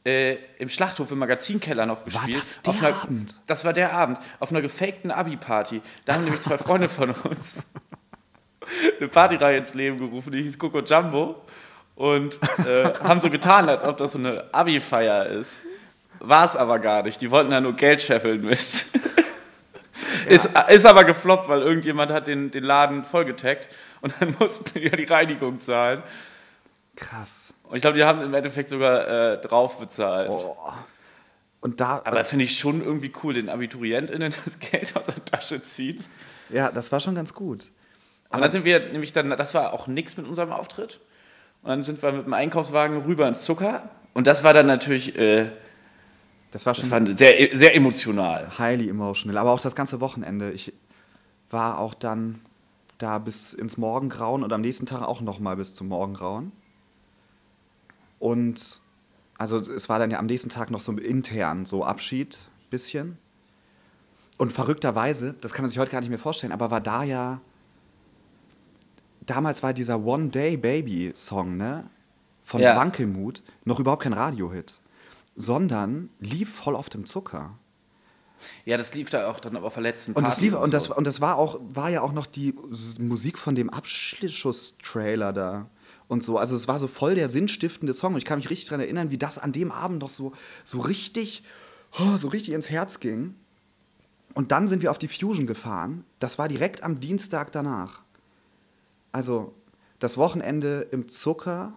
[0.04, 2.38] äh, im Schlachthof im Magazinkeller noch gespielt.
[2.42, 3.38] das der einer, Abend?
[3.46, 4.18] Das war der Abend.
[4.40, 5.82] Auf einer gefakten Abi-Party.
[6.06, 7.72] Da haben nämlich zwei Freunde von uns
[9.00, 11.36] eine Partyreihe ins Leben gerufen, die hieß Coco Jumbo.
[12.02, 15.60] Und äh, haben so getan, als ob das so eine Abi-Feier ist.
[16.18, 17.22] War es aber gar nicht.
[17.22, 18.60] Die wollten da nur Geld scheffeln mit.
[20.28, 23.68] Ist, ist aber gefloppt, weil irgendjemand hat den, den Laden vollgetaggt
[24.02, 26.04] und dann mussten die ja die Reinigung zahlen.
[26.96, 27.54] Krass.
[27.64, 30.30] Und ich glaube, die haben im Endeffekt sogar äh, drauf bezahlt.
[30.30, 30.56] Oh.
[31.60, 32.02] Und da.
[32.04, 36.04] Aber finde ich schon irgendwie cool, den AbiturientInnen das Geld aus der Tasche ziehen.
[36.50, 37.70] ja, das war schon ganz gut.
[38.30, 41.00] Und dann sind wir nämlich dann, das war auch nichts mit unserem Auftritt.
[41.64, 43.90] Und dann sind wir mit dem Einkaufswagen rüber ins Zucker.
[44.14, 45.52] Und das war dann natürlich, äh,
[46.52, 48.58] Das war schon das war sehr, sehr emotional.
[48.58, 49.38] highly emotional.
[49.38, 50.52] Aber auch das ganze Wochenende.
[50.52, 50.74] Ich
[51.50, 52.42] war auch dann
[52.98, 56.52] da bis ins Morgengrauen und am nächsten Tag auch nochmal bis zum Morgengrauen.
[58.20, 58.80] Und
[59.38, 62.38] also es war dann ja am nächsten Tag noch so intern so Abschied,
[62.70, 63.18] bisschen.
[64.38, 67.42] Und verrückterweise, das kann man sich heute gar nicht mehr vorstellen, aber war da ja.
[69.22, 71.86] Damals war dieser One Day Baby Song, ne?
[72.44, 72.76] Von Ja.
[72.76, 74.80] Wankelmut noch überhaupt kein Radiohit.
[75.36, 77.58] Sondern lief voll auf dem Zucker.
[78.66, 80.96] Ja, das lief da auch dann aber letzten Und das, lief, und, das, so.
[80.96, 82.56] und das war auch, war ja auch noch die
[83.00, 85.68] Musik von dem Abschlusstrailer da
[86.08, 86.38] und so.
[86.38, 88.14] Also es war so voll der sinnstiftende Song.
[88.14, 90.80] Und ich kann mich richtig daran erinnern, wie das an dem Abend noch so, so
[90.80, 91.44] richtig,
[92.00, 93.36] oh, so richtig ins Herz ging.
[94.34, 96.04] Und dann sind wir auf die Fusion gefahren.
[96.20, 98.02] Das war direkt am Dienstag danach.
[99.12, 99.54] Also
[100.00, 101.74] das Wochenende im Zucker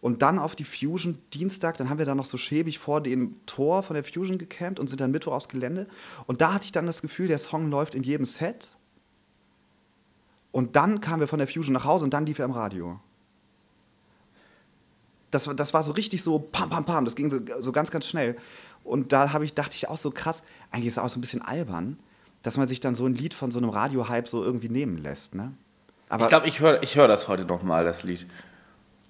[0.00, 3.36] und dann auf die Fusion Dienstag, dann haben wir da noch so schäbig vor dem
[3.46, 5.86] Tor von der Fusion gecampt und sind dann Mittwoch aufs Gelände.
[6.26, 8.76] Und da hatte ich dann das Gefühl, der Song läuft in jedem Set.
[10.52, 12.98] Und dann kamen wir von der Fusion nach Hause und dann lief er im Radio.
[15.30, 17.04] Das, war- das war so richtig so pam, pam, pam.
[17.04, 18.36] Das ging so, so ganz, ganz schnell.
[18.82, 21.42] Und da ich, dachte ich auch so krass, eigentlich ist es auch so ein bisschen
[21.42, 21.98] albern,
[22.42, 25.34] dass man sich dann so ein Lied von so einem Radio-Hype so irgendwie nehmen lässt.
[25.34, 25.52] Ne?
[26.10, 28.26] Aber Ich glaube, ich höre ich hör das heute nochmal, das Lied.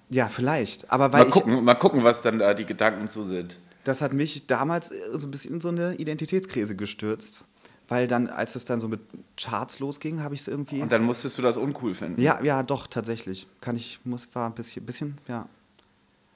[0.09, 0.89] ja, vielleicht.
[0.91, 3.53] Aber weil Mal gucken, mal gucken, was dann da die Gedanken so sind.
[3.53, 7.43] ich, das hat mich damals äh, so ein bisschen in so eine Identitätskrise gestürzt.
[7.87, 9.01] Weil dann, als es dann so mit
[9.35, 10.81] Charts losging, habe ich es irgendwie.
[10.81, 12.21] Und dann musstest du das uncool finden.
[12.21, 13.47] Ja, ja, doch, tatsächlich.
[13.59, 15.45] Kann ich, muss, war ein bisschen, bisschen ja.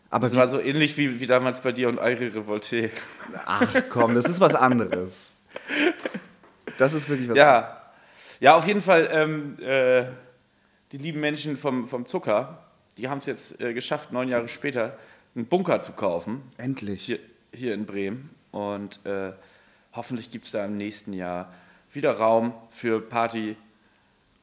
[0.10, 2.89] Aber Das war so ähnlich wie, wie damals bei dir und Aire Revolte.
[3.45, 5.30] ach komm, das ist was anderes.
[6.78, 7.63] Das ist wirklich was anderes.
[7.63, 7.82] Ja.
[8.41, 10.08] Ja, auf jeden Fall, ähm, äh,
[10.95, 12.63] die lieben Menschen vom, vom Zucker,
[12.97, 14.97] die haben es jetzt äh, geschafft, neun Jahre später
[15.36, 17.03] einen Bunker zu kaufen, Endlich.
[17.03, 17.19] hier,
[17.53, 18.29] hier in Bremen.
[18.51, 19.34] Und äh,
[19.91, 21.53] hoffentlich gibt es da im nächsten Jahr
[21.91, 23.58] wieder Raum für Party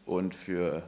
[0.05, 0.83] und für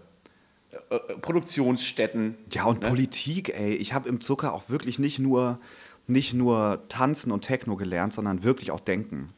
[0.90, 2.36] äh, äh, Produktionsstätten.
[2.50, 2.88] Ja, und ne?
[2.90, 3.72] Politik, ey.
[3.72, 5.58] Ich habe im Zucker auch wirklich nicht nur,
[6.06, 9.32] nicht nur tanzen und Techno gelernt, sondern wirklich auch denken.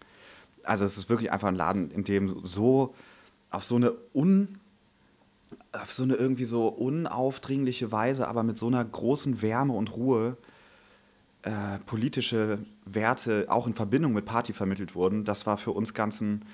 [0.65, 2.97] Also es ist wirklich einfach ein Laden, in dem so
[3.51, 4.59] auf so eine un
[5.73, 10.37] auf so eine irgendwie so unaufdringliche Weise, aber mit so einer großen Wärme und Ruhe
[11.43, 15.25] äh, politische Werte auch in Verbindung mit Party vermittelt wurden.
[15.25, 16.45] Das war für uns ganzen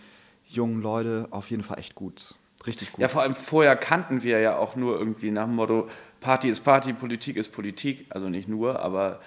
[0.47, 2.35] jungen Leute auf jeden Fall echt gut.
[2.67, 3.01] Richtig gut.
[3.01, 5.89] Ja, vor allem vorher kannten wir ja auch nur irgendwie nach dem Motto,
[6.21, 8.07] Party ist Party, Politik ist Politik.
[8.11, 9.21] Also nicht nur, aber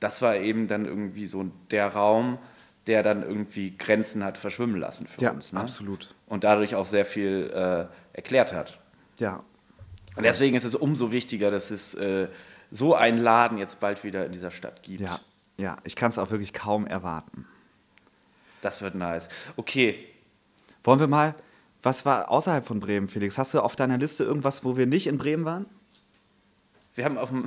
[0.00, 2.38] das war eben dann irgendwie so der Raum,
[2.86, 5.52] der dann irgendwie Grenzen hat verschwimmen lassen für ja, uns.
[5.52, 5.60] Ne?
[5.60, 6.14] absolut.
[6.26, 8.80] Und dadurch auch sehr viel äh, erklärt hat.
[9.22, 9.44] Ja,
[10.16, 12.28] Und deswegen ist es umso wichtiger, dass es äh,
[12.70, 15.00] so einen Laden jetzt bald wieder in dieser Stadt gibt.
[15.00, 15.20] Ja,
[15.56, 17.46] ja, ich kann es auch wirklich kaum erwarten.
[18.60, 19.28] Das wird nice.
[19.56, 20.06] Okay,
[20.84, 21.34] Wollen wir mal,
[21.84, 23.38] Was war außerhalb von Bremen, Felix?
[23.38, 25.66] Hast du auf deiner Liste irgendwas, wo wir nicht in Bremen waren?
[26.94, 27.46] Wir haben auf dem,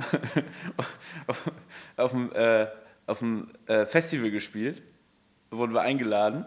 [1.26, 1.50] auf,
[1.96, 2.66] auf dem, äh,
[3.06, 4.82] auf dem äh, Festival gespielt,
[5.50, 6.44] wurden wir eingeladen.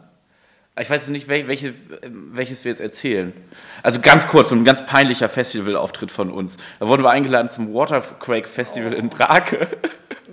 [0.80, 3.34] Ich weiß nicht, welche, welches wir jetzt erzählen.
[3.84, 6.58] Also ganz kurz, so ein ganz peinlicher Festivalauftritt von uns.
[6.80, 8.98] Da wurden wir eingeladen zum Waterquake Festival oh.
[8.98, 9.68] in Brake.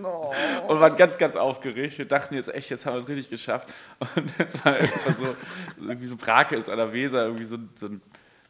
[0.03, 0.33] Oh.
[0.69, 1.99] Und waren ganz, ganz aufgeregt.
[1.99, 3.69] Wir dachten jetzt echt, jetzt haben wir es richtig geschafft.
[3.99, 5.37] Und es war einfach so,
[5.81, 8.01] irgendwie so Brake ist an der Weser, irgendwie so, so ein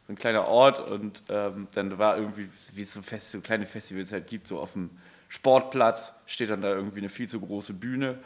[0.09, 4.11] ein kleiner Ort und ähm, dann war irgendwie, wie es so, Fest, so kleine Festivals
[4.11, 4.89] halt gibt, so auf dem
[5.27, 8.17] Sportplatz steht dann da irgendwie eine viel zu große Bühne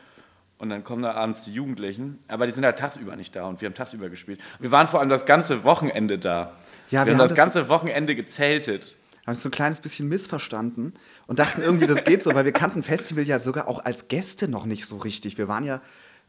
[0.61, 3.61] und dann kommen da abends die Jugendlichen, aber die sind halt tagsüber nicht da und
[3.61, 4.39] wir haben tagsüber gespielt.
[4.59, 6.53] Wir waren vor allem das ganze Wochenende da.
[6.91, 8.95] Ja, wir, wir haben das, das ganze Wochenende gezeltet.
[9.25, 10.93] Haben es so ein kleines bisschen missverstanden
[11.25, 14.47] und dachten irgendwie, das geht so, weil wir kannten Festival ja sogar auch als Gäste
[14.47, 15.39] noch nicht so richtig.
[15.39, 15.81] Wir waren ja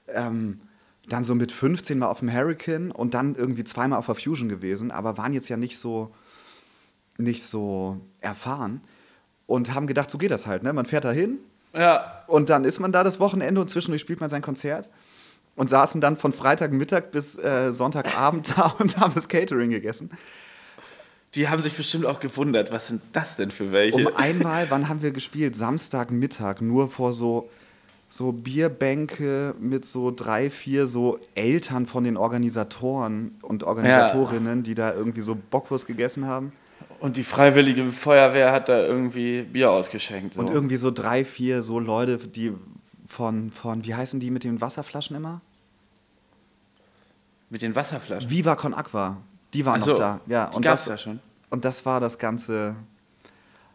[0.08, 0.62] ähm,
[1.10, 4.48] dann so mit 15 mal auf dem Hurricane und dann irgendwie zweimal auf der Fusion
[4.48, 6.14] gewesen, aber waren jetzt ja nicht so,
[7.18, 8.80] nicht so erfahren
[9.46, 10.62] und haben gedacht, so geht das halt.
[10.62, 10.72] Ne?
[10.72, 11.38] Man fährt da hin
[11.74, 12.24] ja.
[12.26, 14.90] und dann ist man da das Wochenende und zwischendurch spielt man sein Konzert
[15.56, 20.10] und saßen dann von Freitagmittag bis äh, Sonntagabend da und haben das Catering gegessen.
[21.34, 23.96] Die haben sich bestimmt auch gewundert, was sind das denn für welche?
[23.96, 25.56] Um einmal, wann haben wir gespielt?
[25.56, 27.48] Samstagmittag, nur vor so
[28.12, 34.62] so Bierbänke mit so drei, vier so Eltern von den Organisatoren und Organisatorinnen, ja.
[34.62, 36.52] die da irgendwie so Bockwurst gegessen haben.
[37.02, 40.34] Und die freiwillige Feuerwehr hat da irgendwie Bier ausgeschenkt.
[40.34, 40.40] So.
[40.40, 42.52] Und irgendwie so drei, vier so Leute, die
[43.08, 45.40] von, von, wie heißen die mit den Wasserflaschen immer?
[47.50, 48.30] Mit den Wasserflaschen?
[48.30, 49.16] Viva Con Aqua.
[49.52, 50.20] Die waren so, noch da.
[50.28, 51.20] Ja, die und gab's das, da schon.
[51.50, 52.76] Und das war das ganze,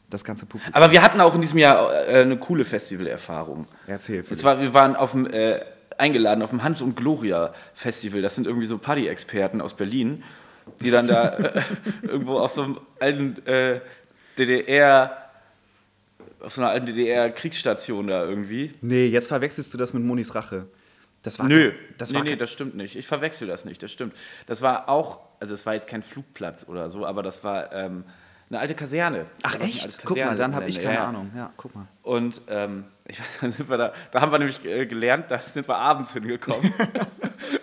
[0.10, 0.74] das ganze Publikum.
[0.74, 3.68] Aber wir hatten auch in diesem Jahr äh, eine coole Festivalerfahrung.
[3.88, 4.24] Erzähl.
[4.28, 5.60] Und zwar, wir waren auf dem, äh,
[5.98, 8.22] eingeladen auf dem Hans und Gloria Festival.
[8.22, 10.24] Das sind irgendwie so Party-Experten aus Berlin,
[10.82, 11.62] die dann da äh,
[12.04, 13.82] irgendwo auf so einem alten äh,
[14.38, 15.28] DDR
[16.40, 18.72] auf so einer alten DDR-Kriegsstation da irgendwie.
[18.82, 20.68] Nee, jetzt verwechselst du das mit Monis Rache.
[21.24, 22.96] Das war Nö, das nee, nee, das stimmt nicht.
[22.96, 24.16] Ich verwechsel das nicht, das stimmt.
[24.46, 28.04] Das war auch, also es war jetzt kein Flugplatz oder so, aber das war ähm,
[28.50, 29.26] eine alte Kaserne.
[29.44, 30.06] Ach echt?
[30.06, 31.08] Guck mal, dann habe ich keine ja.
[31.08, 31.32] Ahnung.
[31.36, 31.88] Ja, guck mal.
[32.04, 35.40] Und ähm, ich weiß, dann sind wir da, da haben wir nämlich äh, gelernt, da
[35.40, 36.74] sind wir abends hingekommen.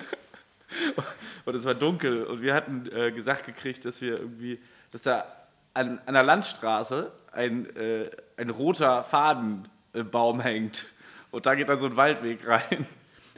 [1.44, 5.26] und es war dunkel und wir hatten äh, gesagt gekriegt, dass wir irgendwie, dass da
[5.74, 10.86] an, an der Landstraße ein, äh, ein roter Fadenbaum hängt.
[11.30, 12.86] Und da geht dann so ein Waldweg rein.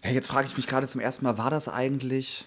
[0.05, 2.47] Ja, jetzt frage ich mich gerade zum ersten Mal, war das eigentlich.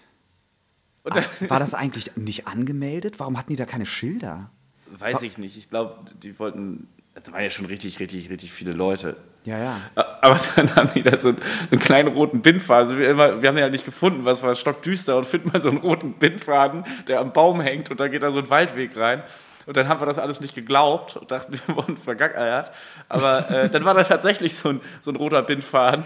[1.03, 3.19] war das eigentlich nicht angemeldet?
[3.19, 4.51] Warum hatten die da keine Schilder?
[4.85, 5.57] Weiß ich nicht.
[5.57, 6.87] Ich glaube, die wollten.
[7.15, 9.17] Es waren ja schon richtig, richtig, richtig viele Leute.
[9.49, 9.81] Ja, ja.
[9.95, 12.87] Aber dann haben die da so einen, so einen kleinen roten Bindfaden.
[12.87, 15.61] Also wir, immer, wir haben den halt nicht gefunden, was war stockdüster und finden mal
[15.61, 18.95] so einen roten Bindfaden, der am Baum hängt und da geht da so ein Waldweg
[18.95, 19.23] rein.
[19.65, 22.71] Und dann haben wir das alles nicht geglaubt und dachten, wir wurden vergackeiert.
[23.07, 26.03] Aber äh, dann war da tatsächlich so ein, so ein roter Bindfaden.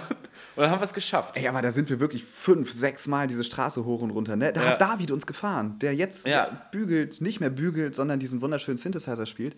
[0.56, 1.36] Und dann haben wir es geschafft.
[1.36, 4.36] Ey, aber da sind wir wirklich fünf, sechs Mal diese Straße hoch und runter.
[4.36, 4.54] Ne?
[4.54, 4.70] Da ja.
[4.70, 6.48] hat David uns gefahren, der jetzt ja.
[6.72, 9.58] bügelt, nicht mehr bügelt, sondern diesen wunderschönen Synthesizer spielt.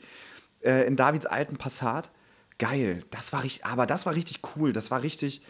[0.63, 2.09] Äh, in Davids alten Passat.
[2.57, 3.03] Geil.
[3.09, 4.73] Das war richtig, aber das war richtig cool.
[4.73, 5.41] Das war richtig.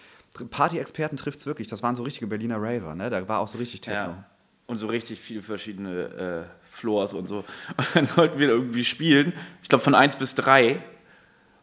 [0.49, 1.67] Party-Experten trifft es wirklich.
[1.67, 3.09] Das waren so richtige Berliner Raver, ne?
[3.09, 4.11] Da war auch so richtig Techno.
[4.11, 4.25] Ja.
[4.67, 7.45] Und so richtig viele verschiedene äh, Floors und so.
[7.77, 9.33] Und dann sollten wir irgendwie spielen.
[9.61, 10.81] Ich glaube von 1 bis 3.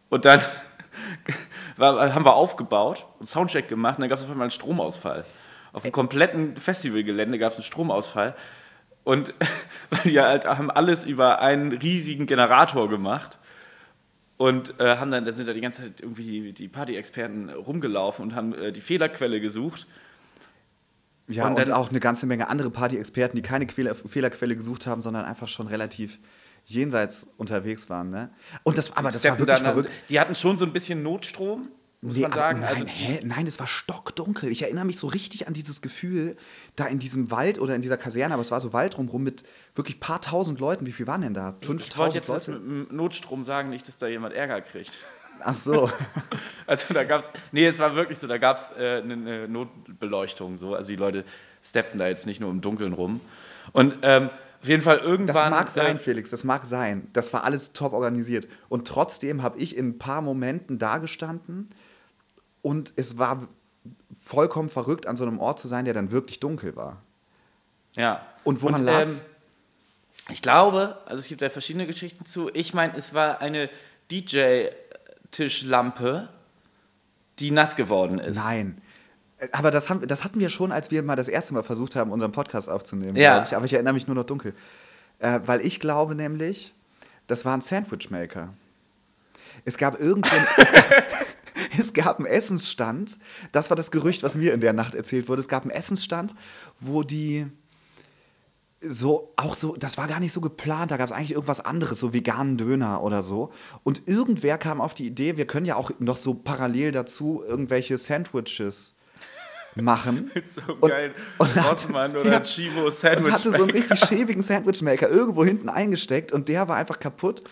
[0.08, 0.40] Und dann
[1.78, 5.24] haben wir aufgebaut und Soundcheck gemacht und dann gab es auf einmal einen Stromausfall.
[5.72, 8.36] Auf dem kompletten Festivalgelände gab es einen Stromausfall.
[9.04, 9.34] Und
[10.04, 13.38] die halt haben alles über einen riesigen Generator gemacht.
[14.42, 18.34] Und äh, haben dann, dann sind da die ganze Zeit irgendwie die, Party-Experten rumgelaufen und
[18.34, 19.86] haben äh, die Fehlerquelle gesucht.
[21.28, 25.00] Ja, und, und auch eine ganze Menge andere Party-Experten, die keine Quelle, Fehlerquelle gesucht haben,
[25.00, 26.18] sondern einfach schon relativ
[26.64, 28.10] jenseits unterwegs waren.
[28.10, 28.30] Ne?
[28.64, 30.00] Und das, aber das war wirklich dann, verrückt.
[30.08, 31.68] Die hatten schon so ein bisschen Notstrom,
[32.02, 32.60] muss nee, man sagen.
[32.60, 33.20] Nein, also, hä?
[33.22, 34.50] nein, es war stockdunkel.
[34.50, 36.36] Ich erinnere mich so richtig an dieses Gefühl,
[36.74, 39.44] da in diesem Wald oder in dieser Kaserne, aber es war so Wald drumherum mit
[39.76, 40.84] wirklich paar tausend Leuten.
[40.84, 41.52] Wie viel waren denn da?
[41.60, 42.50] 5000 Ich wollte jetzt Leute?
[42.58, 44.98] mit dem Notstrom sagen, nicht, dass da jemand Ärger kriegt.
[45.40, 45.90] Ach so.
[46.66, 49.48] also da gab es, nee, es war wirklich so, da gab es äh, eine, eine
[49.48, 50.56] Notbeleuchtung.
[50.56, 50.74] So.
[50.74, 51.24] Also die Leute
[51.62, 53.20] steppten da jetzt nicht nur im Dunkeln rum.
[53.70, 54.28] Und ähm,
[54.60, 55.50] auf jeden Fall irgendwann.
[55.50, 57.08] Das mag sein, äh, Felix, das mag sein.
[57.12, 58.48] Das war alles top organisiert.
[58.68, 61.70] Und trotzdem habe ich in ein paar Momenten dagestanden
[62.62, 63.46] und es war
[64.22, 67.02] vollkommen verrückt, an so einem Ort zu sein, der dann wirklich dunkel war.
[67.94, 68.24] Ja.
[68.44, 69.02] Und woran lag?
[69.02, 69.20] Ähm,
[70.30, 72.50] ich glaube, also es gibt ja verschiedene Geschichten zu.
[72.54, 73.68] Ich meine, es war eine
[74.10, 76.28] DJ-Tischlampe,
[77.38, 78.36] die nass geworden ist.
[78.36, 78.80] Nein.
[79.50, 82.12] Aber das, haben, das hatten wir schon, als wir mal das erste Mal versucht haben,
[82.12, 83.42] unseren Podcast aufzunehmen, Ja.
[83.42, 83.56] ich.
[83.56, 84.54] Aber ich erinnere mich nur noch dunkel.
[85.18, 86.72] Äh, weil ich glaube nämlich,
[87.26, 88.54] das war ein Sandwichmaker.
[89.64, 90.46] Es gab irgendeinen.
[90.56, 90.84] es, gab,
[91.78, 93.18] es gab einen Essensstand.
[93.52, 95.40] Das war das Gerücht, was mir in der Nacht erzählt wurde.
[95.40, 96.34] Es gab einen Essensstand,
[96.80, 97.46] wo die
[98.84, 102.00] so, auch so, das war gar nicht so geplant, da gab es eigentlich irgendwas anderes,
[102.00, 103.52] so veganen Döner oder so.
[103.84, 107.96] Und irgendwer kam auf die Idee, wir können ja auch noch so parallel dazu irgendwelche
[107.96, 108.94] Sandwiches
[109.76, 110.30] machen.
[110.52, 111.14] So Und- geil.
[111.38, 112.40] und hat- Rossmann oder ja.
[112.40, 113.32] Chivo Und Sandwich.
[113.32, 117.44] hatte so einen richtig schäbigen Sandwichmaker irgendwo hinten eingesteckt und der war einfach kaputt.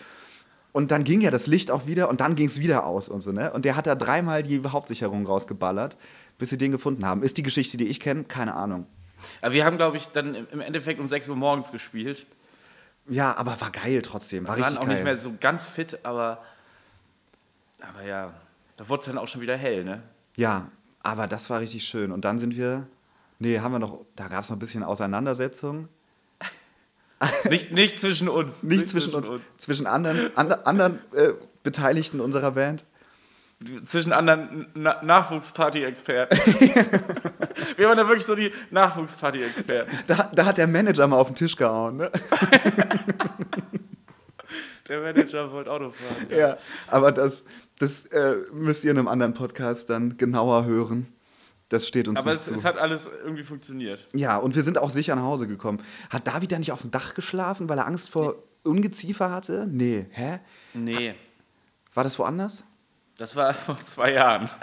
[0.73, 3.21] Und dann ging ja das Licht auch wieder und dann ging es wieder aus und
[3.21, 3.51] so, ne?
[3.51, 5.97] Und der hat da dreimal die Hauptsicherung rausgeballert,
[6.37, 7.23] bis sie den gefunden haben.
[7.23, 8.23] Ist die Geschichte, die ich kenne?
[8.23, 8.85] Keine Ahnung.
[9.41, 12.25] Aber wir haben, glaube ich, dann im Endeffekt um 6 Uhr morgens gespielt.
[13.07, 14.47] Ja, aber war geil trotzdem.
[14.47, 14.95] War Wir waren auch geil.
[14.95, 16.41] nicht mehr so ganz fit, aber,
[17.81, 18.33] aber ja,
[18.77, 20.01] da wurde es dann auch schon wieder hell, ne?
[20.35, 20.69] Ja,
[21.03, 22.11] aber das war richtig schön.
[22.11, 22.87] Und dann sind wir.
[23.39, 24.05] Nee, haben wir noch.
[24.15, 25.89] Da gab es noch ein bisschen Auseinandersetzung.
[27.49, 28.63] Nicht, nicht zwischen uns.
[28.63, 32.83] Nicht zwischen uns, zwischen anderen, ander, anderen äh, Beteiligten unserer Band.
[33.85, 36.35] Zwischen anderen Na Nachwuchsparty-Experten.
[37.77, 39.99] Wir waren da wirklich so die Nachwuchsparty-Experten.
[40.07, 42.11] Da, da hat der Manager mal auf den Tisch gehauen, ne?
[44.87, 46.27] Der Manager wollte Auto fahren.
[46.37, 46.57] Ja,
[46.87, 47.45] aber das,
[47.79, 51.07] das äh, müsst ihr in einem anderen Podcast dann genauer hören.
[51.71, 52.53] Das steht uns Aber nicht es, zu.
[52.53, 54.05] es hat alles irgendwie funktioniert.
[54.13, 55.81] ja, und wir sind auch sicher nach Hause gekommen.
[56.09, 59.67] Hat David da nicht auf dem Dach geschlafen, weil er Angst vor Ungeziefer hatte?
[59.71, 60.39] Nee, hä?
[60.73, 61.15] Nee,
[61.93, 62.63] War das woanders?
[63.17, 64.49] das war vor zwei Jahren.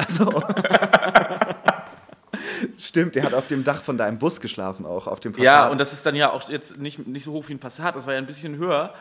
[2.77, 5.44] Stimmt, der hat auf dem Dach von deinem Bus geschlafen auch, auf dem Passat.
[5.44, 7.94] Ja, und das ist dann ja auch jetzt nicht, nicht so hoch wie ein Passat,
[7.97, 8.94] das war ja ein bisschen höher.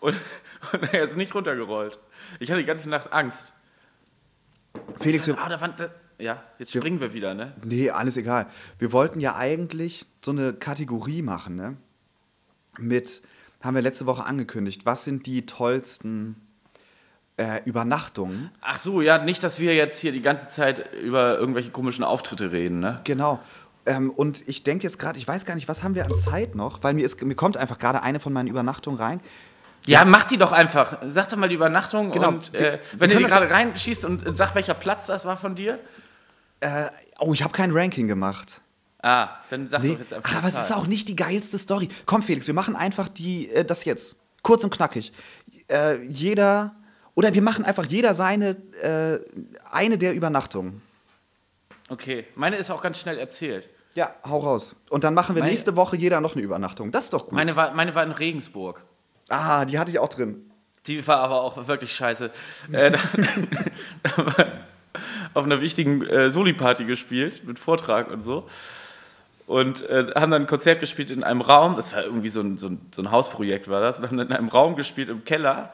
[0.00, 0.14] Und,
[0.72, 1.98] und er ist nicht runtergerollt.
[2.38, 3.52] Ich hatte die ganze Nacht Angst.
[5.00, 7.52] Felix, wir, Ah, da waren, da, ja, jetzt springen wir wieder, ne?
[7.64, 8.46] Nee, alles egal.
[8.78, 11.76] Wir wollten ja eigentlich so eine Kategorie machen, ne?
[12.78, 13.22] Mit,
[13.62, 16.36] haben wir letzte Woche angekündigt, was sind die tollsten
[17.36, 18.50] äh, Übernachtungen?
[18.60, 22.52] Ach so, ja, nicht, dass wir jetzt hier die ganze Zeit über irgendwelche komischen Auftritte
[22.52, 23.00] reden, ne?
[23.04, 23.40] Genau.
[23.86, 26.54] Ähm, und ich denke jetzt gerade, ich weiß gar nicht, was haben wir an Zeit
[26.54, 26.82] noch?
[26.82, 29.20] Weil mir, ist, mir kommt einfach gerade eine von meinen Übernachtungen rein.
[29.86, 30.98] Ja, mach die doch einfach.
[31.08, 32.28] Sag doch mal die Übernachtung Genau.
[32.28, 35.36] und Wir- äh, wir wenn du die gerade reinschießt und sag, welcher Platz das war
[35.36, 35.78] von dir.
[36.60, 36.86] Äh,
[37.18, 38.60] oh, ich habe kein Ranking gemacht.
[39.02, 40.34] Ah, dann sag Nee, doch jetzt einfach.
[40.36, 41.88] aber die es ist auch nicht die geilste Story.
[42.06, 44.16] Komm, Felix, wir machen einfach die, äh, das jetzt.
[44.42, 45.12] Kurz und knackig.
[45.70, 46.74] Äh, jeder,
[47.14, 49.20] oder wir machen einfach jeder seine, äh,
[49.70, 50.82] eine der Übernachtungen.
[51.88, 53.68] Okay, meine ist auch ganz schnell erzählt.
[53.94, 54.76] Ja, hau raus.
[54.90, 56.90] Und dann machen wir Meine- nächste Woche jeder noch eine Übernachtung.
[56.90, 57.32] Das ist doch gut.
[57.32, 58.82] Meine war, meine war in Regensburg.
[59.28, 60.44] ah, die hatte ich auch drin.
[60.86, 62.30] Die war aber auch wirklich scheiße.
[62.72, 62.90] Äh,
[64.02, 64.34] da, da
[65.34, 68.46] auf einer wichtigen äh, Soli-Party gespielt, mit Vortrag und so.
[69.46, 72.58] Und äh, haben dann ein Konzert gespielt in einem Raum, das war irgendwie so ein,
[72.58, 73.98] so ein, so ein Hausprojekt, war das.
[73.98, 75.72] Und haben in einem Raum gespielt im Keller.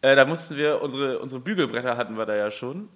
[0.00, 2.88] Äh, da mussten wir, unsere, unsere Bügelbretter hatten wir da ja schon,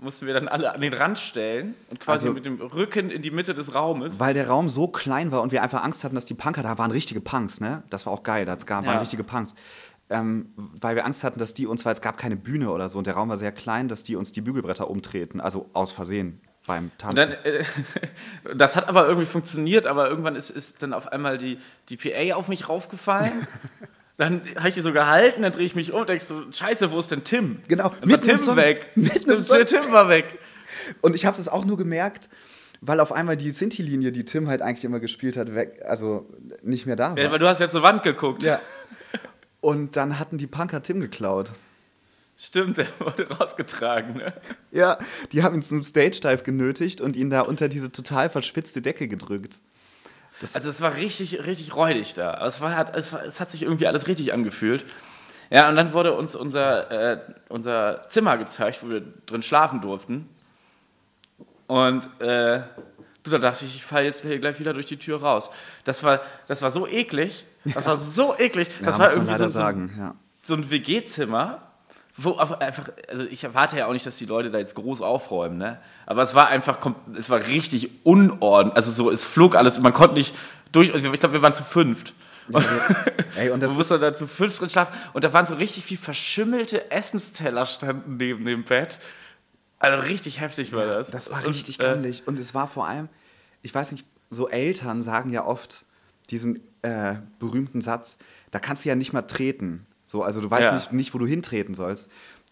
[0.00, 3.22] mussten wir dann alle an den Rand stellen und quasi Also- mit dem Rücken in
[3.22, 4.18] die Mitte des Raumes.
[4.18, 6.76] Weil der Raum so klein war und wir einfach Angst hatten, dass die Punker, da
[6.78, 7.82] waren richtige Punks, ne?
[7.90, 9.00] Das war auch geil, das gab, waren Ja.
[9.00, 9.54] richtige Punks.
[10.12, 12.98] Ähm, weil wir Angst hatten, dass die uns, weil es gab keine Bühne oder so
[12.98, 16.40] und der Raum war sehr klein, dass die uns die Bügelbretter umtreten, also aus Versehen
[16.66, 17.14] beim Tanzen.
[17.14, 17.64] dann, äh,
[18.56, 22.34] das hat aber irgendwie funktioniert, aber irgendwann ist, ist dann auf einmal die, die PA
[22.34, 23.46] auf mich raufgefallen.
[24.16, 26.92] dann habe ich die so gehalten, dann drehe ich mich um und denke so, scheiße,
[26.92, 27.60] wo ist denn Tim?
[27.68, 28.56] Genau, Dann im Tim Song.
[28.56, 28.88] weg.
[28.94, 29.64] Im Der Song.
[29.64, 30.26] Tim war weg.
[31.00, 32.28] Und ich habe es auch nur gemerkt,
[32.82, 36.28] weil auf einmal die Sinti-Linie, die Tim halt eigentlich immer gespielt hat, weg, also
[36.62, 37.18] nicht mehr da war.
[37.18, 38.42] Ja, weil du hast ja zur Wand geguckt.
[38.42, 38.60] Ja.
[39.60, 41.50] Und dann hatten die Punker Tim geklaut.
[42.38, 44.14] Stimmt, der wurde rausgetragen.
[44.14, 44.32] Ne?
[44.70, 44.98] Ja,
[45.32, 49.58] die haben ihn zum Stage-Dive genötigt und ihn da unter diese total verschwitzte Decke gedrückt.
[50.54, 52.32] Also es war richtig, richtig räudig da.
[52.34, 54.86] Aber Es, war, hat, es, war, es hat sich irgendwie alles richtig angefühlt.
[55.50, 57.20] Ja, und dann wurde uns unser, äh,
[57.50, 60.28] unser Zimmer gezeigt, wo wir drin schlafen durften.
[61.66, 62.62] Und äh,
[63.22, 65.50] du, da dachte ich, ich falle jetzt hier gleich wieder durch die Tür raus.
[65.84, 67.44] Das war, das war so eklig.
[67.64, 68.68] Das war so eklig.
[68.82, 69.92] Das ja, war irgendwie so, sagen.
[69.98, 70.14] Ja.
[70.42, 71.62] so ein WG-Zimmer,
[72.16, 75.58] wo einfach, also ich erwarte ja auch nicht, dass die Leute da jetzt groß aufräumen,
[75.58, 75.78] ne?
[76.06, 76.78] Aber es war einfach,
[77.18, 78.76] es war richtig unordentlich.
[78.76, 80.34] Also so, es flog alles und man konnte nicht
[80.72, 80.90] durch.
[80.90, 82.14] Ich glaube, wir waren zu fünft.
[83.36, 85.84] Ey, und das Du musst da zu fünft drin schlafen und da waren so richtig
[85.84, 88.98] viel verschimmelte Essensteller standen neben dem Bett.
[89.78, 91.10] Also richtig heftig war das.
[91.10, 92.22] Das war Und, richtig äh, gammelig.
[92.26, 93.08] Und es war vor allem,
[93.62, 95.84] ich weiß nicht, so Eltern sagen ja oft
[96.30, 98.18] diesen äh, berühmten Satz,
[98.50, 99.86] da kannst du ja nicht mal treten.
[100.04, 100.74] So, also du weißt Ja.
[100.74, 102.08] nicht, nicht, wo du hintreten sollst.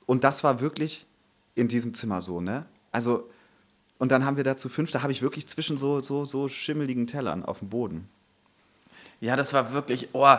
[0.07, 1.07] Und das war wirklich
[1.55, 2.67] in diesem Zimmer so, ne?
[2.93, 3.29] Also
[4.01, 6.47] Und dann haben wir da zu fünf, da habe ich wirklich zwischen so, so, so
[6.49, 8.09] schimmeligen Tellern auf dem Boden.
[9.21, 10.37] Ja, das war wirklich, oh.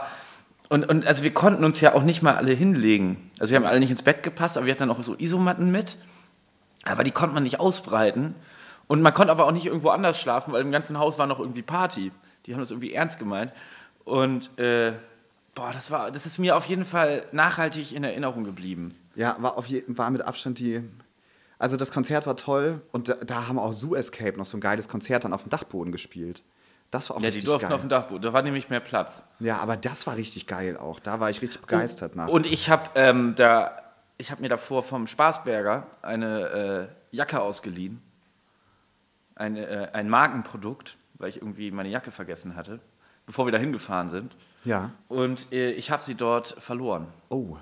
[0.69, 3.29] Und, und also wir konnten uns ja auch nicht mal alle hinlegen.
[3.37, 5.71] Also wir haben alle nicht ins Bett gepasst, aber wir hatten dann auch so Isomatten
[5.71, 5.97] mit.
[6.85, 8.33] Aber die konnte man nicht ausbreiten.
[8.87, 11.39] Und man konnte aber auch nicht irgendwo anders schlafen, weil im ganzen Haus war noch
[11.39, 12.13] irgendwie Party.
[12.49, 13.53] Die haben das irgendwie ernst gemeint.
[14.05, 14.93] Und äh,
[15.53, 18.95] boah, das war, das ist mir auf jeden Fall nachhaltig in Erinnerung geblieben.
[19.13, 20.81] Ja, war, auf je, war mit Abstand die.
[21.59, 24.61] Also das Konzert war toll und da, da haben auch Zoo Escape noch so ein
[24.61, 26.41] geiles Konzert dann auf dem Dachboden gespielt.
[26.89, 27.75] Das war auch Ja, die richtig durften geil.
[27.75, 29.23] auf dem Dachboden, da war nämlich mehr Platz.
[29.39, 30.99] Ja, aber das war richtig geil auch.
[30.99, 32.29] Da war ich richtig begeistert nach.
[32.29, 33.77] Und ich habe ähm, da,
[34.17, 38.01] ich habe mir davor vom Spaßberger eine äh, Jacke ausgeliehen.
[39.35, 42.79] Eine, äh, ein Markenprodukt, weil ich irgendwie meine Jacke vergessen hatte,
[43.25, 44.35] bevor wir da hingefahren sind.
[44.65, 44.91] ja.
[45.07, 47.07] Und äh, ich habe sie dort verloren.
[47.29, 47.57] Oh,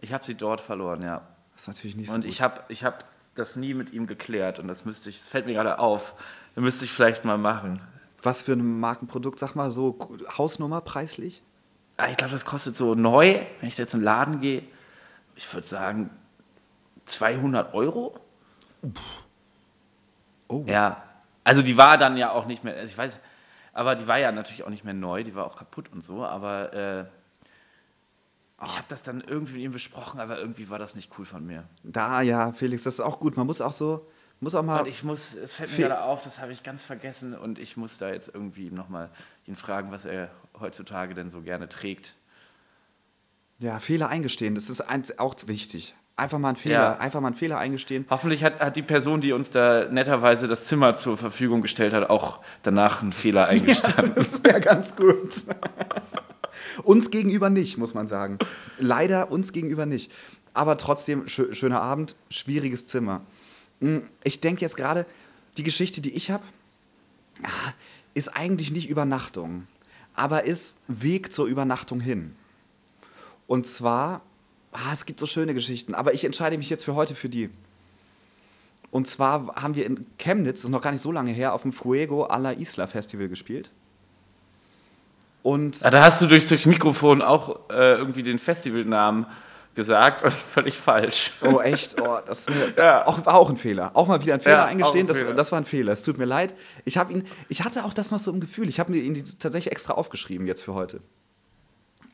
[0.00, 1.22] Ich habe sie dort verloren, ja.
[1.54, 2.30] das ist natürlich nicht so Und gut.
[2.30, 3.04] ich habe ich hab
[3.34, 6.14] das nie mit ihm geklärt und das müsste ich, das fällt mir gerade auf.
[6.54, 7.80] Das müsste ich vielleicht mal machen.
[8.22, 9.98] Was für ein Markenprodukt, sag mal, so
[10.38, 11.42] Hausnummer preislich?
[11.96, 14.62] Ah, Ich glaube, das kostet so neu, wenn ich da jetzt in den Laden gehe,
[15.36, 16.10] ich würde sagen
[17.06, 18.18] 200 Euro.
[20.48, 20.64] Oh.
[20.66, 21.02] Ja,
[21.44, 23.20] also die war dann ja auch nicht mehr, also ich weiß,
[23.72, 26.24] aber die war ja natürlich auch nicht mehr neu, die war auch kaputt und so,
[26.24, 27.04] aber äh,
[28.66, 31.44] ich habe das dann irgendwie mit ihm besprochen, aber irgendwie war das nicht cool von
[31.44, 31.64] mir.
[31.82, 33.36] Da, ja, Felix, das ist auch gut.
[33.36, 34.08] Man muss auch so,
[34.40, 34.80] muss auch mal.
[34.80, 37.76] Und ich muss, es fällt mir gerade auf, das habe ich ganz vergessen und ich
[37.76, 39.10] muss da jetzt irgendwie nochmal
[39.46, 42.14] ihn fragen, was er heutzutage denn so gerne trägt.
[43.58, 45.94] Ja, Fehler eingestehen, das ist eins, auch wichtig.
[46.16, 46.98] Einfach mal einen Fehler, Ja.
[46.98, 48.06] einfach mal einen Fehler eingestehen.
[48.08, 52.08] Hoffentlich hat, hat die Person, die uns da netterweise das Zimmer zur Verfügung gestellt hat,
[52.08, 54.14] auch danach einen Fehler eingestanden.
[54.14, 55.34] Das wäre ganz gut.
[56.84, 58.38] uns gegenüber nicht, muss man sagen.
[58.78, 60.12] Leider uns gegenüber nicht.
[60.52, 63.22] Aber trotzdem, schö schöner Abend, schwieriges Zimmer.
[63.80, 65.06] Hm, Ich denke jetzt gerade,
[65.56, 66.44] die Geschichte, die ich habe,
[68.14, 69.66] ist eigentlich nicht Übernachtung,
[70.14, 72.36] aber ist Weg zur Übernachtung hin.
[73.48, 74.22] Und zwar,
[74.74, 77.48] ah, es gibt so schöne Geschichten, aber ich entscheide mich jetzt für heute für die.
[78.90, 81.62] Und zwar haben wir in Chemnitz, das ist noch gar nicht so lange her, auf
[81.62, 83.70] dem Fuego a la Isla Festival gespielt.
[85.42, 89.26] Und Ah, da hast du durch, durchs Mikrofon auch äh, irgendwie den Festivalnamen
[89.74, 91.32] gesagt und völlig falsch.
[91.42, 92.00] Oh, echt?
[92.00, 92.72] Oh, das mir,
[93.06, 93.90] auch, war auch ein Fehler.
[93.94, 95.04] Auch mal wieder ein Fehler Ja, eingestehen.
[95.04, 95.34] ein Das, Fehler.
[95.34, 95.92] das war ein Fehler.
[95.92, 96.54] Es tut mir leid.
[96.84, 98.68] Ich, ihn, ich hatte auch das noch so im Gefühl.
[98.68, 101.00] Ich habe mir ihn tatsächlich extra aufgeschrieben jetzt für heute.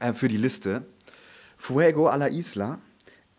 [0.01, 0.83] Äh, für die Liste.
[1.61, 2.79] Fuego a la Isla.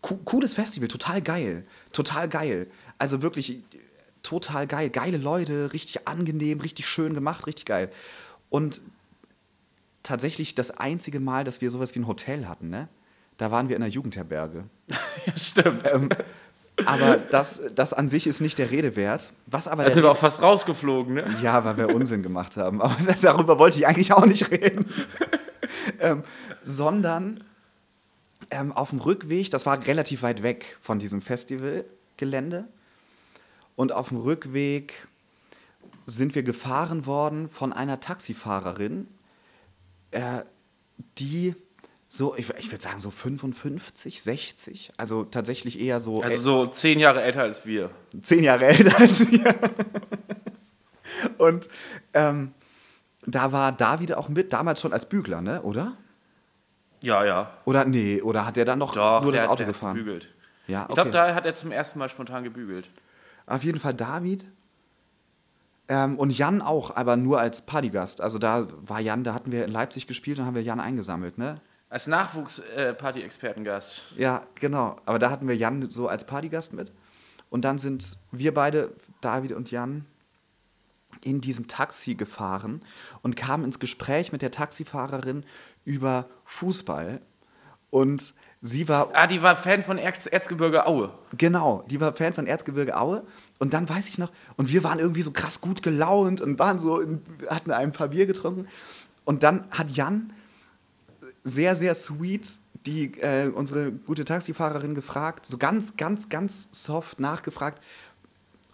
[0.00, 1.64] Co cooles Festival, total geil.
[1.92, 2.68] Total geil.
[2.98, 3.62] Also wirklich
[4.22, 4.90] total geil.
[4.90, 7.90] Geile Leute, richtig angenehm, richtig schön gemacht, richtig geil.
[8.48, 8.80] Und
[10.04, 12.88] tatsächlich das einzige Mal, dass wir sowas wie ein Hotel hatten, ne?
[13.38, 14.64] Da waren wir in einer Jugendherberge.
[15.26, 15.92] Ja, stimmt.
[15.92, 16.08] Ähm,
[16.84, 19.32] aber das, das an sich ist nicht der Rede wert.
[19.46, 21.36] Was aber da sind wir auch fast rausgeflogen, ne?
[21.40, 22.82] ja, weil wir Unsinn gemacht haben.
[22.82, 24.86] Aber darüber wollte ich eigentlich auch nicht reden.
[26.00, 26.24] ähm,
[26.64, 27.44] sondern
[28.50, 32.68] ähm, auf dem Rückweg, das war relativ weit weg von diesem Festivalgelände.
[33.76, 34.94] Und auf dem Rückweg
[36.06, 39.08] sind wir gefahren worden von einer Taxifahrerin,
[40.10, 40.42] äh,
[41.18, 41.54] die
[42.08, 47.00] so, ich, ich würde sagen, so 55, 60, also tatsächlich eher so Also so zehn
[47.00, 47.90] Jahre älter als wir.
[48.20, 49.54] zehn Jahre älter als wir.
[51.38, 51.70] Und
[52.12, 52.52] ähm,
[53.26, 55.62] da war David auch mit, damals schon als Bügler, ne?
[55.62, 55.96] Oder?
[57.02, 57.50] Ja, ja.
[57.64, 59.96] Oder nee, oder hat der dann noch Doch, nur der, das Auto der hat gefahren?
[59.96, 60.28] gebügelt.
[60.68, 60.94] Ja, Ich okay.
[60.94, 62.88] glaube, da hat er zum ersten Mal spontan gebügelt.
[63.46, 64.44] Auf jeden Fall David.
[65.88, 68.20] Ähm, und Jan auch, aber nur als Partygast.
[68.20, 71.36] Also da war Jan, da hatten wir in Leipzig gespielt und haben wir Jan eingesammelt,
[71.38, 71.60] ne?
[71.90, 74.04] Als Nachwuchs-Party-Expertengast.
[74.16, 74.96] Ja, genau.
[75.04, 76.92] Aber da hatten wir Jan so als Partygast mit.
[77.50, 80.06] Und dann sind wir beide, David und Jan,
[81.24, 82.82] in diesem Taxi gefahren
[83.22, 85.44] und kamen ins Gespräch mit der Taxifahrerin
[85.84, 87.20] über Fußball.
[87.90, 91.12] Und sie war, ah, die war Fan von Erz Erzgebirge Aue.
[91.36, 93.24] genau, die war Fan von Erzgebirge Aue.
[93.58, 96.78] Und dann weiß ich noch, und wir waren irgendwie so krass gut gelaunt und waren
[96.78, 98.66] so, in, hatten ein paar Bier getrunken.
[99.24, 100.32] Und dann hat Jan
[101.44, 107.82] sehr, sehr sweet die, äh, unsere gute Taxifahrerin gefragt, so ganz, ganz, ganz soft nachgefragt,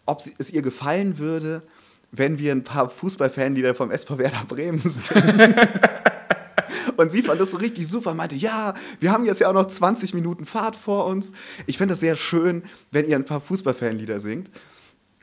[0.07, 1.63] ob sie, es ihr gefallen würde,
[2.11, 5.55] wenn wir ein paar Fußballfanlieder vom SV Werder Bremen singen.
[6.97, 9.67] Und sie fand das so richtig super, meinte, ja, wir haben jetzt ja auch noch
[9.67, 11.33] 20 Minuten Fahrt vor uns.
[11.67, 14.51] Ich fände das sehr schön, wenn ihr ein paar Fußballfanlieder singt.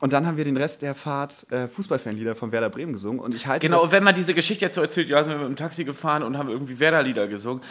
[0.02, 3.20] Und dann haben wir den Rest der Fahrt äh, Fußballfanlieder von Werder Bremen gesungen.
[3.20, 5.38] Und ich halte Genau, und wenn man diese Geschichte jetzt so erzählt, ja, sind wir
[5.40, 7.62] mit dem Taxi gefahren und haben irgendwie Werder-Lieder gesungen,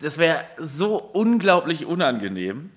[0.00, 2.70] das wäre so unglaublich unangenehm.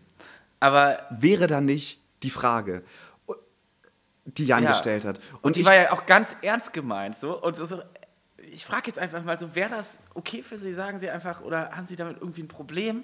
[0.59, 2.83] Aber wäre dann nicht die Frage.
[4.27, 4.71] Die Jan Ja.
[4.71, 5.17] gestellt hat.
[5.35, 7.17] Und Und die ich, war ja auch ganz ernst gemeint.
[7.17, 7.41] So.
[7.41, 7.81] Und so,
[8.51, 10.73] ich frage jetzt einfach mal so, wäre das okay für Sie?
[10.73, 13.03] Sagen Sie einfach, oder haben Sie damit irgendwie ein Problem?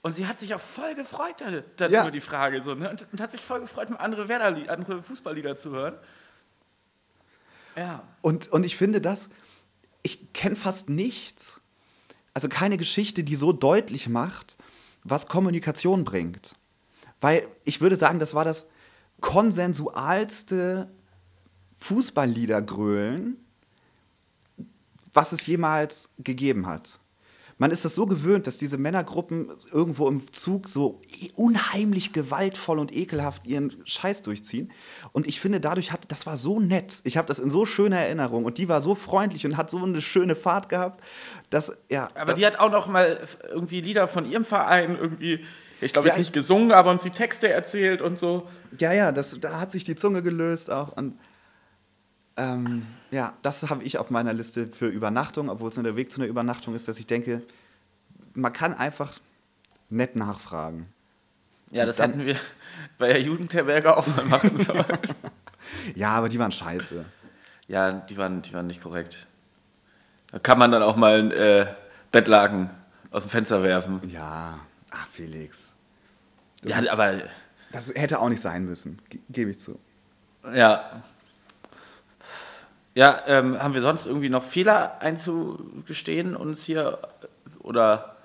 [0.00, 2.02] Und sie hat sich auch voll gefreut da, da Ja.
[2.02, 2.62] über die Frage.
[2.62, 2.88] So, ne?
[2.88, 5.94] und, und hat sich voll gefreut, mal andere, Werder andere Fußballlieder zu hören.
[7.76, 8.02] Ja.
[8.22, 9.28] Und, und ich finde das,
[10.02, 11.60] ich kenne fast nichts,
[12.34, 14.56] also keine Geschichte, die so deutlich macht,
[15.04, 16.54] was Kommunikation bringt.
[17.20, 18.68] Weil ich würde sagen, das war das
[19.20, 20.90] konsensualste
[21.78, 23.36] Fußballliedergrölen,
[25.12, 26.98] was es jemals gegeben hat.
[27.60, 31.02] Man ist das so gewöhnt, dass diese Männergruppen irgendwo im Zug so
[31.34, 34.70] unheimlich gewaltvoll und ekelhaft ihren Scheiß durchziehen.
[35.12, 37.00] Und ich finde, dadurch hat, das war so nett.
[37.02, 39.82] Ich habe das in so schöner Erinnerung und die war so freundlich und hat so
[39.82, 41.02] eine schöne Fahrt gehabt,
[41.50, 42.08] dass, ja.
[42.14, 45.44] Aber das, die hat auch noch mal irgendwie Lieder von ihrem Verein irgendwie,
[45.80, 48.48] ich glaube Ja, jetzt nicht gesungen, aber uns die Texte erzählt und so.
[48.78, 50.96] ja, ja, das, da hat sich die Zunge gelöst auch.
[50.96, 51.18] Und,
[52.36, 56.12] ähm, ja, das habe ich auf meiner Liste für Übernachtung, obwohl es nur der Weg
[56.12, 57.42] zu einer Übernachtung ist, dass ich denke,
[58.34, 59.12] man kann einfach
[59.90, 60.86] nett nachfragen.
[61.70, 62.36] Ja, das dann- hätten wir
[62.98, 64.84] bei der Jugendherberge auch mal machen sollen.
[65.94, 67.04] Ja, aber die waren scheiße.
[67.66, 69.26] ja, die waren, die waren nicht korrekt.
[70.30, 71.66] Da kann man dann auch mal ein äh,
[72.12, 72.70] Bettlaken
[73.10, 74.00] aus dem Fenster werfen.
[74.08, 74.60] Ja,
[74.90, 75.72] ach Felix.
[76.64, 77.22] Ja, aber
[77.72, 79.78] Das hätte auch nicht sein müssen, ge- gebe ich zu.
[80.52, 81.02] ja.
[82.94, 86.98] Ja, ähm, haben wir sonst irgendwie noch Fehler einzugestehen uns hier?
[87.60, 88.16] Oder.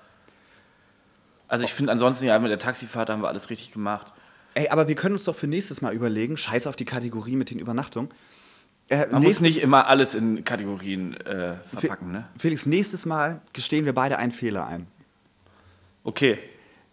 [1.46, 4.08] Also, ich finde ansonsten, ja, mit der Taxifahrt haben wir alles richtig gemacht.
[4.54, 7.50] Ey, aber wir können uns doch für nächstes Mal überlegen, scheiß auf die Kategorie mit
[7.50, 8.10] den Übernachtungen.
[8.88, 12.28] Äh, Man muss nicht immer alles in Kategorien äh, verpacken, ne?
[12.36, 14.88] Felix, nächstes Mal gestehen wir beide einen Fehler ein.
[16.02, 16.38] Okay.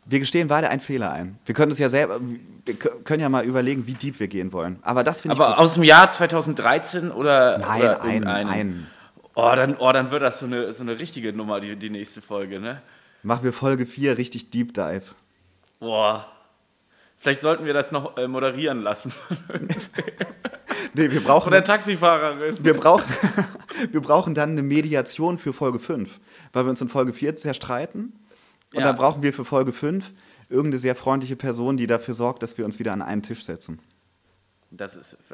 [0.06, 1.38] Wir gestehen beide einen Fehler ein.
[1.46, 2.20] Wir können uns ja selber,
[2.66, 4.80] wir kö- können ja mal überlegen, wie deep wir gehen wollen.
[4.82, 5.64] Aber das finde ich Aber gut.
[5.64, 7.60] aus dem Jahr 2013 oder.
[7.60, 8.48] Nein, oder irgendeinen?
[8.50, 8.88] einen.
[9.36, 12.22] Oh dann, oh, dann wird das so eine, so eine richtige Nummer, die, die nächste
[12.22, 12.82] Folge, ne?
[13.24, 15.04] Machen wir Folge 4 richtig Deep Dive.
[15.80, 16.26] Boah.
[17.18, 19.14] Vielleicht sollten wir das noch äh, moderieren lassen.
[20.94, 22.58] Nee, wir brauchen, der Taxifahrerin.
[22.66, 23.06] wir brauchen,
[23.92, 26.20] wir brauchen dann eine Mediation für Folge 5,
[26.52, 28.12] weil wir uns in Folge 4 zerstreiten.
[28.74, 28.88] Und Ja.
[28.88, 30.12] dann brauchen wir für Folge 5
[30.50, 33.80] irgendeine sehr freundliche Person, die dafür sorgt, dass wir uns wieder an einen Tisch setzen.
[34.72, 35.18] Das ist.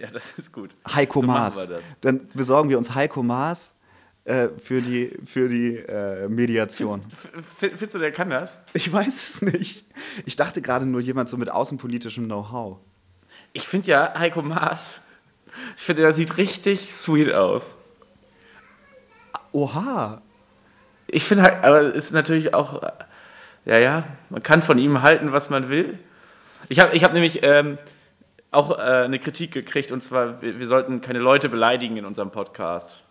[0.00, 0.74] Ja, das ist gut.
[0.92, 1.68] Heiko So Maas.
[2.00, 3.74] Dann besorgen wir uns Heiko Maas
[4.24, 7.02] äh, für die, für die äh, Mediation.
[7.60, 8.58] Findest du, der kann das?
[8.72, 9.84] Ich weiß es nicht.
[10.26, 12.78] Ich dachte gerade nur jemand so mit außenpolitischem Know-how.
[13.52, 15.00] Ich finde ja Heiko Maas.
[15.76, 17.76] Ich finde, der sieht richtig sweet aus.
[19.52, 20.22] Oha.
[21.14, 22.82] Ich finde halt, aber es ist natürlich auch,
[23.64, 25.98] ja, ja, man kann von ihm halten, was man will.
[26.68, 27.78] Ich habe ich hab nämlich ähm,
[28.50, 32.32] auch äh, eine Kritik gekriegt und zwar, wir, wir sollten keine Leute beleidigen in unserem
[32.32, 33.04] Podcast.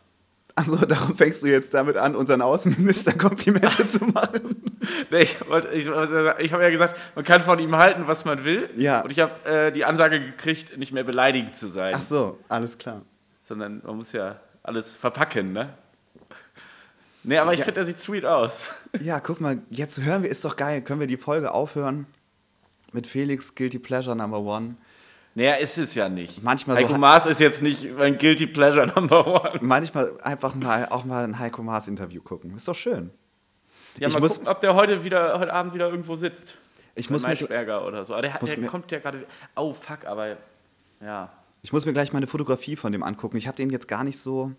[0.56, 4.62] Also darum fängst du jetzt damit an, unseren Außenminister Komplimente zu machen.
[5.10, 5.38] Nee, ich
[5.74, 8.70] ich, ich habe ja gesagt, man kann von ihm halten, was man will.
[8.76, 9.01] Ja.
[9.01, 12.78] Und ich habe äh, die Ansage gekriegt, nicht mehr beleidigend zu sein, Ach so, alles
[12.78, 13.01] klar.
[13.43, 15.70] sondern man muss ja alles verpacken, ne?
[17.24, 17.65] Nee, aber ich Ja.
[17.65, 18.69] finde, er sieht sweet aus.
[19.01, 20.82] Ja, guck mal, jetzt hören wir, ist doch geil.
[20.82, 22.05] Können wir die Folge aufhören
[22.91, 24.76] mit Felix Guilty Pleasure Number One?
[25.36, 26.43] Naja, ist es ja nicht.
[26.43, 29.59] Manchmal so Heiko ha- Maas ist jetzt nicht mein Guilty Pleasure Number One.
[29.61, 32.55] Manchmal einfach mal auch mal ein Heiko Maas Interview gucken.
[32.55, 33.09] Ist doch schön.
[33.97, 36.57] Ja, Ich mal muss- gucken, ob der heute, wieder, heute Abend wieder irgendwo sitzt.
[36.95, 37.34] Ich Bei muss, mir,
[37.84, 38.13] oder so.
[38.13, 39.26] Aber der, der kommt ja gerade.
[39.55, 40.38] Oh, fuck, aber.
[41.01, 41.32] Ja.
[41.63, 43.38] ich muss mir gleich mal eine Fotografie von dem angucken.
[43.38, 44.51] Ich habe den jetzt gar nicht so.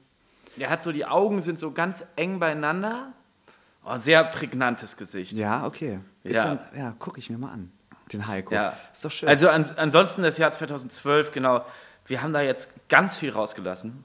[0.57, 3.13] Der hat so, die Augen sind so ganz eng beieinander.
[3.85, 5.33] Oh, sehr prägnantes Gesicht.
[5.33, 6.01] Ja, okay.
[6.23, 6.45] Ist Ja.
[6.45, 7.71] Dann, ja, gucke ich mir mal an.
[8.13, 8.55] Den Heiko.
[8.55, 8.77] Ja.
[8.93, 9.29] Ist doch schön.
[9.29, 11.65] Also an, ansonsten das Jahr 2012, genau.
[12.07, 14.05] Wir haben da jetzt ganz viel rausgelassen.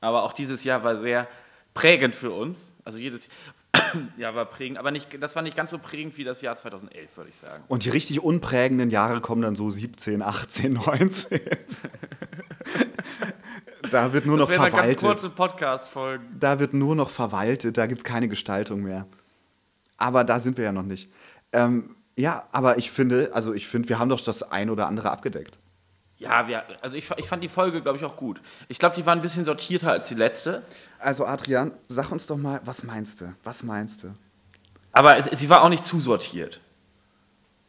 [0.00, 1.26] Aber auch dieses Jahr war sehr
[1.74, 2.72] prägend für uns.
[2.84, 3.28] Also jedes
[4.16, 7.16] Jahr war prägend, aber nicht, das war nicht ganz so prägend wie das Jahr 2011,
[7.16, 7.62] würde ich sagen.
[7.68, 11.40] Und die richtig unprägenden Jahre kommen dann so 17, 18, 19.
[13.90, 15.00] da wird nur noch Das wäre eine ganz verwaltet.
[15.00, 16.24] kurze Podcast-Folge.
[16.38, 19.06] Da wird nur noch verwaltet, da gibt es keine Gestaltung mehr.
[19.96, 21.10] Aber da sind wir ja noch nicht.
[21.52, 25.10] Ähm, ja, aber ich finde, also ich finde, wir haben doch das ein oder andere
[25.10, 25.58] abgedeckt.
[26.18, 28.40] Ja, wir, also ich, ich fand die Folge, glaube ich, auch gut.
[28.66, 30.62] Ich glaube, die war ein bisschen sortierter als die letzte.
[30.98, 33.32] Also Adrian, sag uns doch mal, was meinst du?
[33.44, 34.08] Was meinst du?
[34.92, 36.60] Aber es, sie war auch nicht zu sortiert.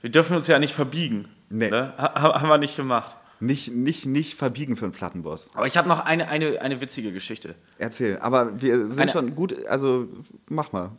[0.01, 1.27] Wir dürfen uns ja nicht verbiegen.
[1.49, 1.69] Nee.
[1.69, 1.93] Ne?
[1.97, 3.17] Ha, haben wir nicht gemacht.
[3.39, 5.49] Nicht, nicht, nicht verbiegen für einen Plattenboss.
[5.53, 7.55] Aber ich habe noch eine, eine, eine witzige Geschichte.
[7.77, 10.07] Erzähl, aber wir sind Eine- schon gut, also
[10.47, 10.91] mach mal.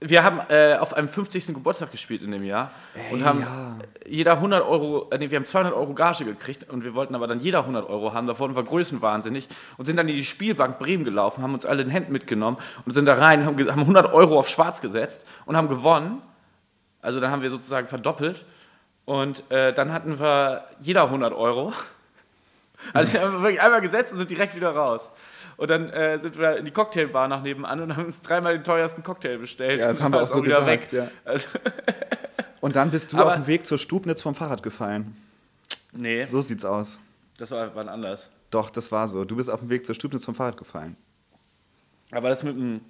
[0.00, 1.48] Wir haben äh, auf einem 50.
[1.48, 2.70] Geburtstag gespielt in dem Jahr
[3.12, 3.76] und haben ja.
[4.06, 7.26] jeder 100 Euro, äh, nee, wir haben 200 Euro Gage gekriegt und wir wollten aber
[7.26, 8.26] dann jeder 100 Euro haben.
[8.26, 9.46] Da wurden wir größenwahnsinnig
[9.76, 12.92] und sind dann in die Spielbank Bremen gelaufen, haben uns alle in Händen mitgenommen und
[12.92, 16.22] sind da rein, haben, haben 100 Euro auf schwarz gesetzt und haben gewonnen.
[17.02, 18.44] Also dann haben wir sozusagen verdoppelt
[19.04, 21.74] und äh, dann hatten wir jeder 100 Euro.
[22.94, 25.10] Also wir haben wirklich einmal gesetzt und sind direkt wieder raus.
[25.60, 28.64] Und dann äh, sind wir in die Cocktailbar nach nebenan und haben uns dreimal den
[28.64, 29.78] teuersten Cocktail bestellt.
[29.80, 31.10] Ja, das haben wir auch so war gesagt, ja.
[31.26, 31.48] Also,
[32.62, 35.14] Und dann bist du Aber- auf dem Weg zur Stubnitz vom Fahrrad gefallen.
[35.92, 36.98] nee, So sieht's aus.
[37.36, 38.30] das war wann anders.
[38.50, 39.26] Doch, das war so.
[39.26, 40.96] Du bist auf dem Weg zur Stubnitz vom Fahrrad gefallen.
[42.10, 42.80] Aber das mit, dem,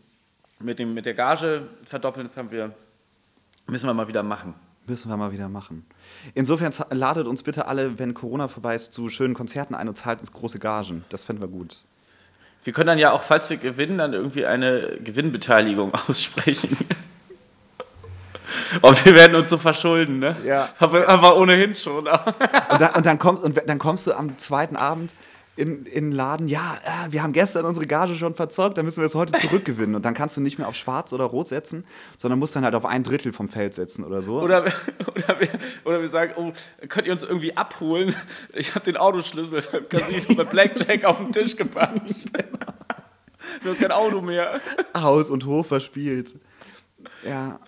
[0.60, 2.72] mit, dem, mit der Gage verdoppeln, das haben wir,
[3.66, 4.54] müssen wir mal wieder machen.
[4.86, 5.84] Müssen wir mal wieder machen.
[6.34, 10.20] Insofern ladet uns bitte alle, wenn Corona vorbei ist, zu schönen Konzerten ein und zahlt
[10.20, 11.04] uns große Gagen.
[11.08, 11.78] Das fänden wir gut.
[12.64, 16.76] Wir können dann ja auch, falls wir gewinnen, dann irgendwie eine Gewinnbeteiligung aussprechen.
[18.82, 20.36] Und wir werden uns so verschulden, ne?
[20.44, 20.68] Ja.
[20.78, 22.06] Aber, aber ohnehin schon.
[22.06, 25.14] Und dann, und dann, kommst, und dann kommst du am zweiten Abend
[25.60, 29.00] in, in den Laden, ja, äh, wir haben gestern unsere Gage schon verzockt, dann müssen
[29.00, 29.94] wir es heute zurückgewinnen.
[29.94, 31.84] Und dann kannst du nicht mehr auf schwarz oder rot setzen,
[32.16, 34.40] sondern musst dann halt auf ein Drittel vom Feld setzen oder so.
[34.40, 34.62] Oder,
[35.06, 35.48] oder, wir,
[35.84, 36.52] oder wir sagen, oh,
[36.88, 38.14] könnt ihr uns irgendwie abholen?
[38.54, 42.00] Ich habe den Autoschlüssel beim Casino mit Blackjack auf den Tisch gepackt.
[43.62, 44.60] Wir haben kein Auto mehr.
[44.96, 46.34] Haus und Hof verspielt.
[47.26, 47.58] Ja,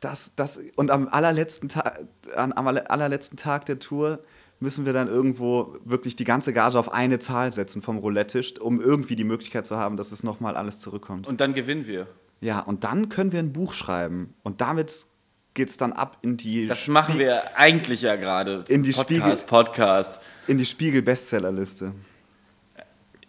[0.00, 2.00] das, das, und am allerletzten, Tag,
[2.34, 4.18] am allerletzten Tag der Tour
[4.60, 8.80] müssen wir dann irgendwo wirklich die ganze Gage auf eine Zahl setzen vom Roulette-Tisch, um
[8.80, 11.26] irgendwie die Möglichkeit zu haben, dass es nochmal alles zurückkommt.
[11.26, 12.06] Und dann gewinnen wir.
[12.40, 14.34] Ja, und dann können wir ein Buch schreiben.
[14.42, 15.06] Und damit
[15.54, 18.64] geht es dann ab in die, Das machen wir eigentlich ja gerade.
[18.68, 20.20] In die Podcast, Podcast.
[20.46, 21.92] in die Spiegel-Bestsellerliste.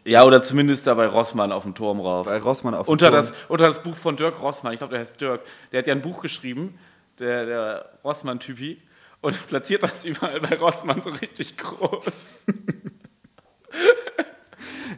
[0.04, 2.26] Ja, oder zumindest da bei Rossmann auf dem Turm rauf.
[2.26, 3.16] Bei Rossmann auf dem unter, Turm.
[3.16, 4.74] das, unter das Buch von Dirk Rossmann.
[4.74, 5.42] Ich glaube, der heißt Dirk.
[5.72, 6.78] Der hat ja ein Buch geschrieben,
[7.20, 8.82] der, der Rossmann-Typi,
[9.22, 12.46] und platziert das überall bei Rossmann so richtig groß.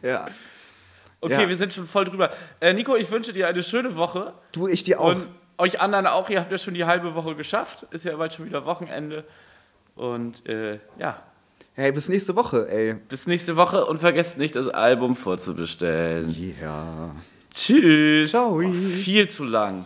[0.01, 0.27] Ja.
[1.21, 1.47] Okay, Ja.
[1.47, 2.29] wir sind schon voll drüber.
[2.59, 4.33] Äh, Nico, ich wünsche dir eine schöne Woche.
[4.51, 5.15] Du, ich dir auch.
[5.15, 6.29] Und euch anderen auch.
[6.29, 7.83] Ihr habt ja schon die halbe Woche geschafft.
[7.91, 9.23] Ist ja bald schon wieder Wochenende.
[9.95, 11.23] Und äh, ja,
[11.75, 12.95] hey, bis nächste Woche, ey.
[13.07, 16.35] bis nächste Woche und vergesst nicht, das Album vorzubestellen.
[16.61, 17.15] Ja.
[17.53, 18.31] Tschüss.
[18.31, 18.57] Ciao.
[18.59, 19.85] Oh, viel zu lang.